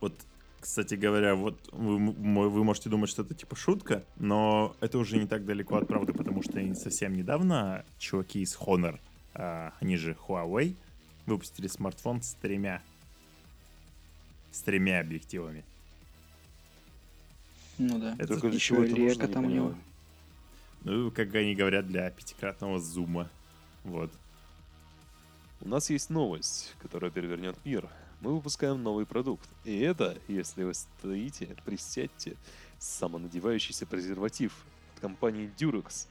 Вот, 0.00 0.14
кстати 0.60 0.94
говоря, 0.94 1.36
вот 1.36 1.56
вы, 1.72 1.98
вы 1.98 2.64
можете 2.64 2.90
думать, 2.90 3.10
что 3.10 3.22
это 3.22 3.34
типа 3.34 3.54
шутка, 3.54 4.04
но 4.16 4.76
это 4.80 4.98
уже 4.98 5.18
не 5.18 5.26
так 5.26 5.44
далеко 5.44 5.76
от 5.76 5.86
правды, 5.86 6.12
потому 6.12 6.42
что 6.42 6.60
не 6.60 6.74
совсем 6.74 7.14
недавно 7.14 7.84
чуваки 7.98 8.40
из 8.40 8.56
Honor, 8.56 8.98
а, 9.34 9.72
они 9.80 9.96
же 9.96 10.16
Huawei, 10.26 10.74
выпустили 11.26 11.68
смартфон 11.68 12.22
с 12.22 12.34
тремя 12.34 12.82
с 14.50 14.62
тремя 14.62 15.00
объективами. 15.00 15.64
Ну 17.78 17.98
да. 17.98 18.14
Это 18.18 18.28
Только 18.28 18.48
для 18.48 18.56
Еще 18.56 18.74
чего 18.74 18.84
это 18.84 18.96
нужно, 18.96 19.26
не 19.26 19.32
там 19.32 19.44
у 19.44 19.50
него. 19.50 19.74
Ну, 20.84 21.10
как 21.10 21.34
они 21.34 21.54
говорят, 21.54 21.86
для 21.86 22.10
пятикратного 22.10 22.78
зума. 22.78 23.30
Вот. 23.84 24.12
У 25.60 25.68
нас 25.68 25.88
есть 25.88 26.10
новость, 26.10 26.74
которая 26.80 27.10
перевернет 27.10 27.56
мир. 27.64 27.88
Мы 28.20 28.34
выпускаем 28.34 28.82
новый 28.82 29.06
продукт. 29.06 29.48
И 29.64 29.78
это, 29.78 30.18
если 30.28 30.62
вы 30.64 30.74
стоите, 30.74 31.56
присядьте, 31.64 32.36
самонадевающийся 32.78 33.86
презерватив 33.86 34.52
от 34.94 35.00
компании 35.00 35.50
Durex. 35.56 36.06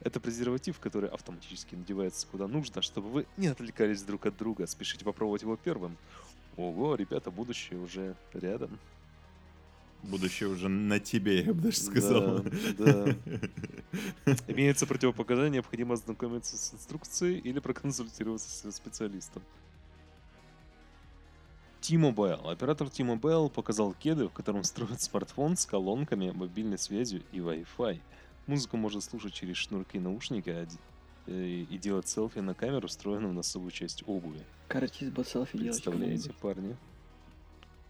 Это 0.00 0.20
презерватив, 0.20 0.78
который 0.78 1.08
автоматически 1.08 1.74
надевается 1.74 2.26
куда 2.26 2.46
нужно, 2.46 2.82
чтобы 2.82 3.08
вы 3.08 3.26
не 3.38 3.46
отвлекались 3.46 4.02
друг 4.02 4.26
от 4.26 4.36
друга. 4.36 4.66
Спешите 4.66 5.04
попробовать 5.04 5.42
его 5.42 5.56
первым. 5.56 5.96
Ого, 6.56 6.94
ребята, 6.94 7.30
будущее 7.30 7.80
уже 7.80 8.14
рядом. 8.34 8.78
Будущее 10.02 10.48
уже 10.48 10.68
на 10.68 11.00
тебе, 11.00 11.42
я 11.42 11.52
бы 11.52 11.60
даже 11.60 11.78
сказал. 11.78 12.40
Да, 12.78 13.06
Имеется 14.46 14.86
противопоказание, 14.86 15.50
необходимо 15.50 15.94
ознакомиться 15.94 16.56
с 16.56 16.72
инструкцией 16.72 17.38
или 17.40 17.58
проконсультироваться 17.58 18.48
со 18.48 18.70
специалистом. 18.70 19.42
T-Mobile. 21.80 22.50
Оператор 22.50 22.88
T-Mobile 22.88 23.50
показал 23.50 23.92
кеды, 23.94 24.28
в 24.28 24.32
котором 24.32 24.64
строят 24.64 25.00
смартфон 25.00 25.56
с 25.56 25.64
колонками, 25.66 26.30
мобильной 26.30 26.78
связью 26.78 27.22
и 27.32 27.38
Wi-Fi. 27.38 28.00
Музыку 28.46 28.76
можно 28.76 29.00
слушать 29.00 29.32
через 29.34 29.56
шнурки 29.56 29.98
наушника 29.98 30.50
а 30.62 30.66
д- 30.66 30.76
э, 31.26 31.64
и 31.70 31.78
делать 31.78 32.08
селфи 32.08 32.38
на 32.40 32.54
камеру, 32.54 32.88
встроенную 32.88 33.32
в 33.32 33.34
носовую 33.34 33.70
часть 33.70 34.02
обуви. 34.06 34.40
Каратист 34.68 35.12
будет 35.12 35.28
селфи 35.28 35.58
делать. 35.58 35.82
Представляете, 35.82 36.32
парни? 36.40 36.76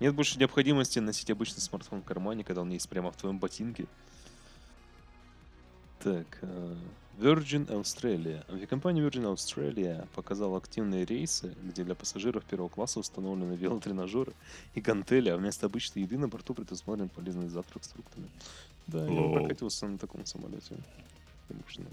Нет 0.00 0.14
больше 0.14 0.38
необходимости 0.38 0.98
носить 0.98 1.30
обычный 1.30 1.60
смартфон 1.60 2.02
в 2.02 2.04
кармане, 2.04 2.44
когда 2.44 2.62
он 2.62 2.70
есть 2.70 2.88
прямо 2.88 3.10
в 3.10 3.16
твоем 3.16 3.38
ботинке. 3.38 3.86
Так, 6.00 6.26
э, 6.42 6.76
Virgin 7.18 7.66
Australia. 7.66 8.44
Авиакомпания 8.48 9.04
Virgin 9.04 9.34
Australia 9.34 10.06
показала 10.14 10.58
активные 10.58 11.04
рейсы, 11.04 11.52
где 11.64 11.82
для 11.82 11.96
пассажиров 11.96 12.44
первого 12.44 12.68
класса 12.68 13.00
установлены 13.00 13.54
велотренажеры 13.54 14.32
и 14.74 14.80
гантели, 14.80 15.28
а 15.30 15.36
вместо 15.36 15.66
обычной 15.66 16.02
еды 16.02 16.16
на 16.16 16.28
борту 16.28 16.54
предусмотрен 16.54 17.08
полезный 17.08 17.48
завтрак 17.48 17.82
с 17.82 17.88
фруктами. 17.88 18.28
Да, 18.86 19.00
я 19.04 19.10
бы 19.10 19.14
Лол. 19.14 19.34
прокатился 19.34 19.88
на 19.88 19.98
таком 19.98 20.24
самолете. 20.24 20.76
Конечно. 21.48 21.84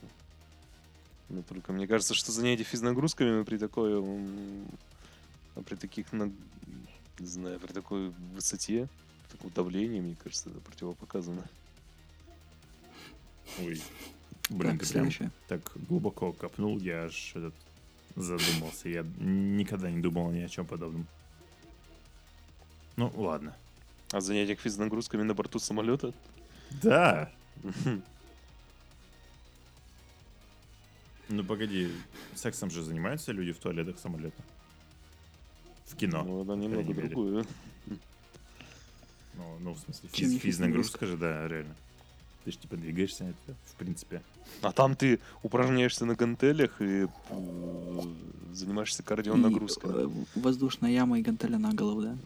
Но 1.29 1.41
только 1.41 1.73
мне 1.73 1.87
кажется, 1.87 2.13
что 2.13 2.31
занятие 2.31 2.63
физнагрузками 2.63 3.43
при 3.43 3.57
такой 3.57 4.03
при 5.65 5.75
таких 5.75 6.05
не 7.20 7.28
знаю, 7.28 7.59
при 7.59 7.72
такой 7.72 8.09
высоте, 8.34 8.88
таком 9.36 9.51
давлении, 9.51 9.99
мне 9.99 10.16
кажется, 10.22 10.49
это 10.49 10.59
противопоказано. 10.59 11.45
Ой. 13.59 13.82
Блин, 14.49 14.78
Так, 14.78 14.88
ты 14.88 14.93
прям 14.93 15.32
так 15.47 15.72
глубоко 15.88 16.32
копнул, 16.32 16.78
я 16.80 17.05
аж 17.05 17.36
этот, 17.36 17.53
задумался. 18.16 18.89
Я 18.89 19.03
никогда 19.18 19.89
не 19.89 20.01
думал 20.01 20.32
ни 20.32 20.41
о 20.41 20.49
чем 20.49 20.66
подобном. 20.66 21.07
Ну, 22.95 23.11
ладно. 23.16 23.55
А 24.11 24.22
занятие 24.22 24.55
физнагрузками 24.55 25.24
на 25.24 25.34
борту 25.34 25.59
самолета? 25.59 26.13
Да. 26.82 27.32
Ну, 31.28 31.43
погоди. 31.43 31.91
Сексом 32.36 32.70
же 32.70 32.84
занимаются 32.84 33.32
люди 33.32 33.51
в 33.51 33.57
туалетах 33.57 33.97
самолета. 33.97 34.43
В 35.86 35.95
кино. 35.95 36.23
Ну, 36.23 36.43
это 36.43 36.53
немного 36.55 36.93
другое. 36.93 37.45
Ну, 39.38 39.57
ну, 39.59 39.73
в 39.73 39.79
смысле, 39.79 40.09
физ, 40.11 40.39
физнагрузка 40.39 41.05
же, 41.05 41.17
да, 41.17 41.47
реально. 41.47 41.75
Ты 42.43 42.51
же 42.51 42.57
типа 42.57 42.77
двигаешься, 42.77 43.25
это, 43.25 43.57
в 43.65 43.75
принципе. 43.75 44.21
А 44.61 44.71
там 44.71 44.95
ты 44.95 45.19
упражняешься 45.43 46.05
на 46.05 46.15
гантелях 46.15 46.79
и 46.81 47.07
э, 47.29 48.01
занимаешься 48.53 49.03
кардионагрузкой. 49.03 49.89
И, 49.89 50.07
э, 50.07 50.09
воздушная 50.39 50.91
яма 50.91 51.19
и 51.19 51.21
гантеля 51.21 51.57
на 51.57 51.73
голову, 51.73 52.01
да? 52.03 52.17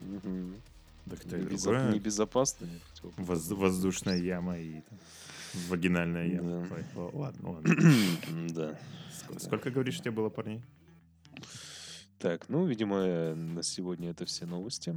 Да 1.06 1.16
кто 1.16 1.36
и 1.36 1.40
Небезо- 1.40 1.62
другое. 1.70 1.92
Небезопасные. 1.92 2.78
Воз- 3.16 3.50
воздушная 3.50 4.18
яма 4.18 4.58
и 4.58 4.80
там, 4.82 4.98
вагинальная 5.68 6.26
яма. 6.28 6.66
Да. 6.94 7.00
Ладно, 7.12 7.50
ладно. 7.52 7.74
Да. 8.54 8.78
Ск- 9.28 9.40
Сколько, 9.40 9.70
говоришь, 9.70 9.98
у 9.98 10.02
тебя 10.02 10.12
было 10.12 10.28
парней? 10.28 10.60
Так, 12.20 12.50
ну, 12.50 12.66
видимо, 12.66 13.34
на 13.34 13.62
сегодня 13.62 14.10
это 14.10 14.26
все 14.26 14.44
новости. 14.44 14.94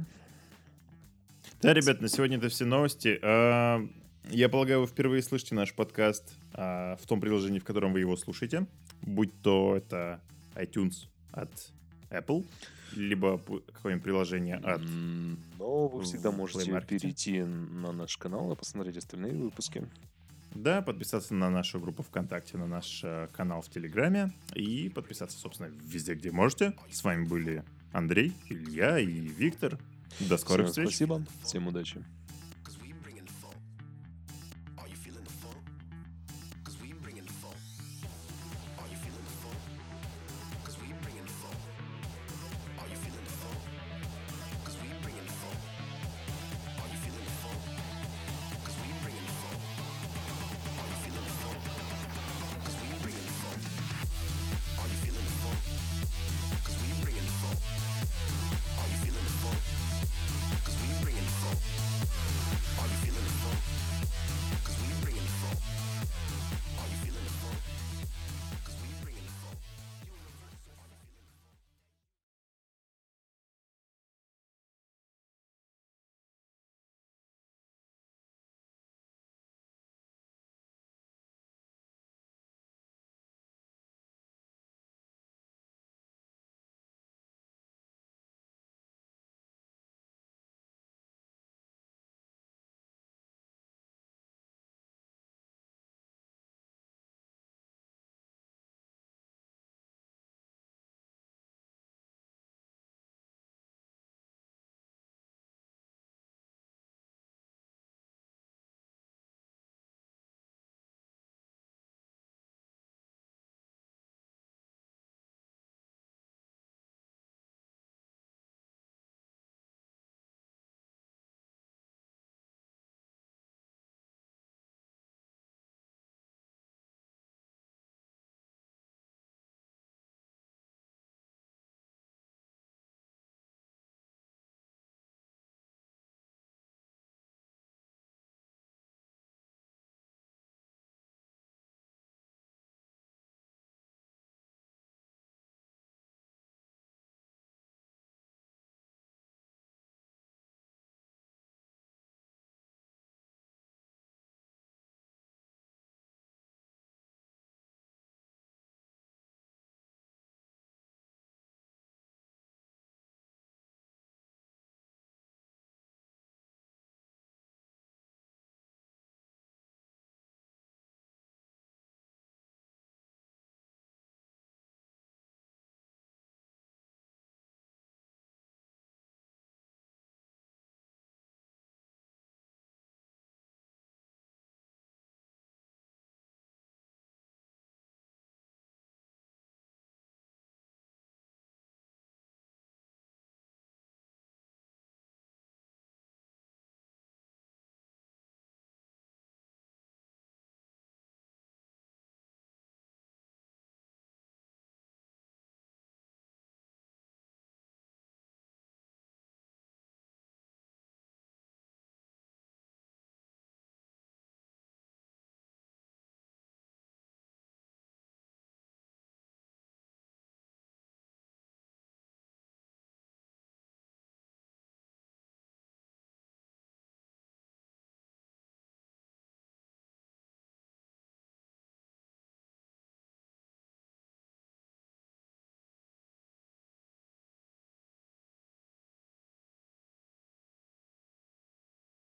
Да, 1.62 1.72
ребят, 1.72 2.02
на 2.02 2.08
сегодня 2.08 2.36
это 2.36 2.50
все 2.50 2.66
новости. 2.66 3.18
А, 3.22 3.80
Я 4.30 4.50
полагаю, 4.50 4.82
вы 4.82 4.86
впервые 4.86 5.22
слышите 5.22 5.54
наш 5.54 5.72
подкаст 5.72 6.34
а, 6.52 6.96
в 6.96 7.06
том 7.06 7.22
приложении, 7.22 7.60
в 7.60 7.64
котором 7.64 7.94
вы 7.94 8.00
его 8.00 8.14
слушаете. 8.18 8.66
Будь 9.00 9.32
то 9.40 9.74
это 9.74 10.20
iTunes 10.54 11.08
от 11.32 11.50
Apple, 12.10 12.44
либо 12.94 13.38
какое-нибудь 13.38 14.04
приложение 14.04 14.56
от... 14.56 14.82
Но 15.58 15.88
вы 15.88 16.04
всегда 16.04 16.30
можете 16.30 16.78
перейти 16.82 17.42
на 17.42 17.92
наш 17.92 18.18
канал 18.18 18.52
и 18.52 18.56
посмотреть 18.56 18.98
остальные 18.98 19.32
выпуски. 19.32 19.88
Да, 20.54 20.82
подписаться 20.82 21.34
на 21.34 21.50
нашу 21.50 21.80
группу 21.80 22.02
ВКонтакте, 22.02 22.56
на 22.56 22.66
наш 22.66 23.00
э, 23.02 23.28
канал 23.32 23.60
в 23.60 23.68
Телеграме 23.68 24.32
и 24.54 24.88
подписаться, 24.88 25.36
собственно, 25.38 25.66
везде, 25.66 26.14
где 26.14 26.30
можете. 26.30 26.74
С 26.90 27.02
вами 27.02 27.26
были 27.26 27.64
Андрей, 27.92 28.32
Илья 28.48 28.98
и 28.98 29.06
Виктор. 29.06 29.78
До 30.20 30.36
скорых 30.36 30.66
Всем 30.70 30.86
встреч. 30.86 30.88
спасибо, 30.90 31.26
всем 31.42 31.66
удачи. 31.66 32.04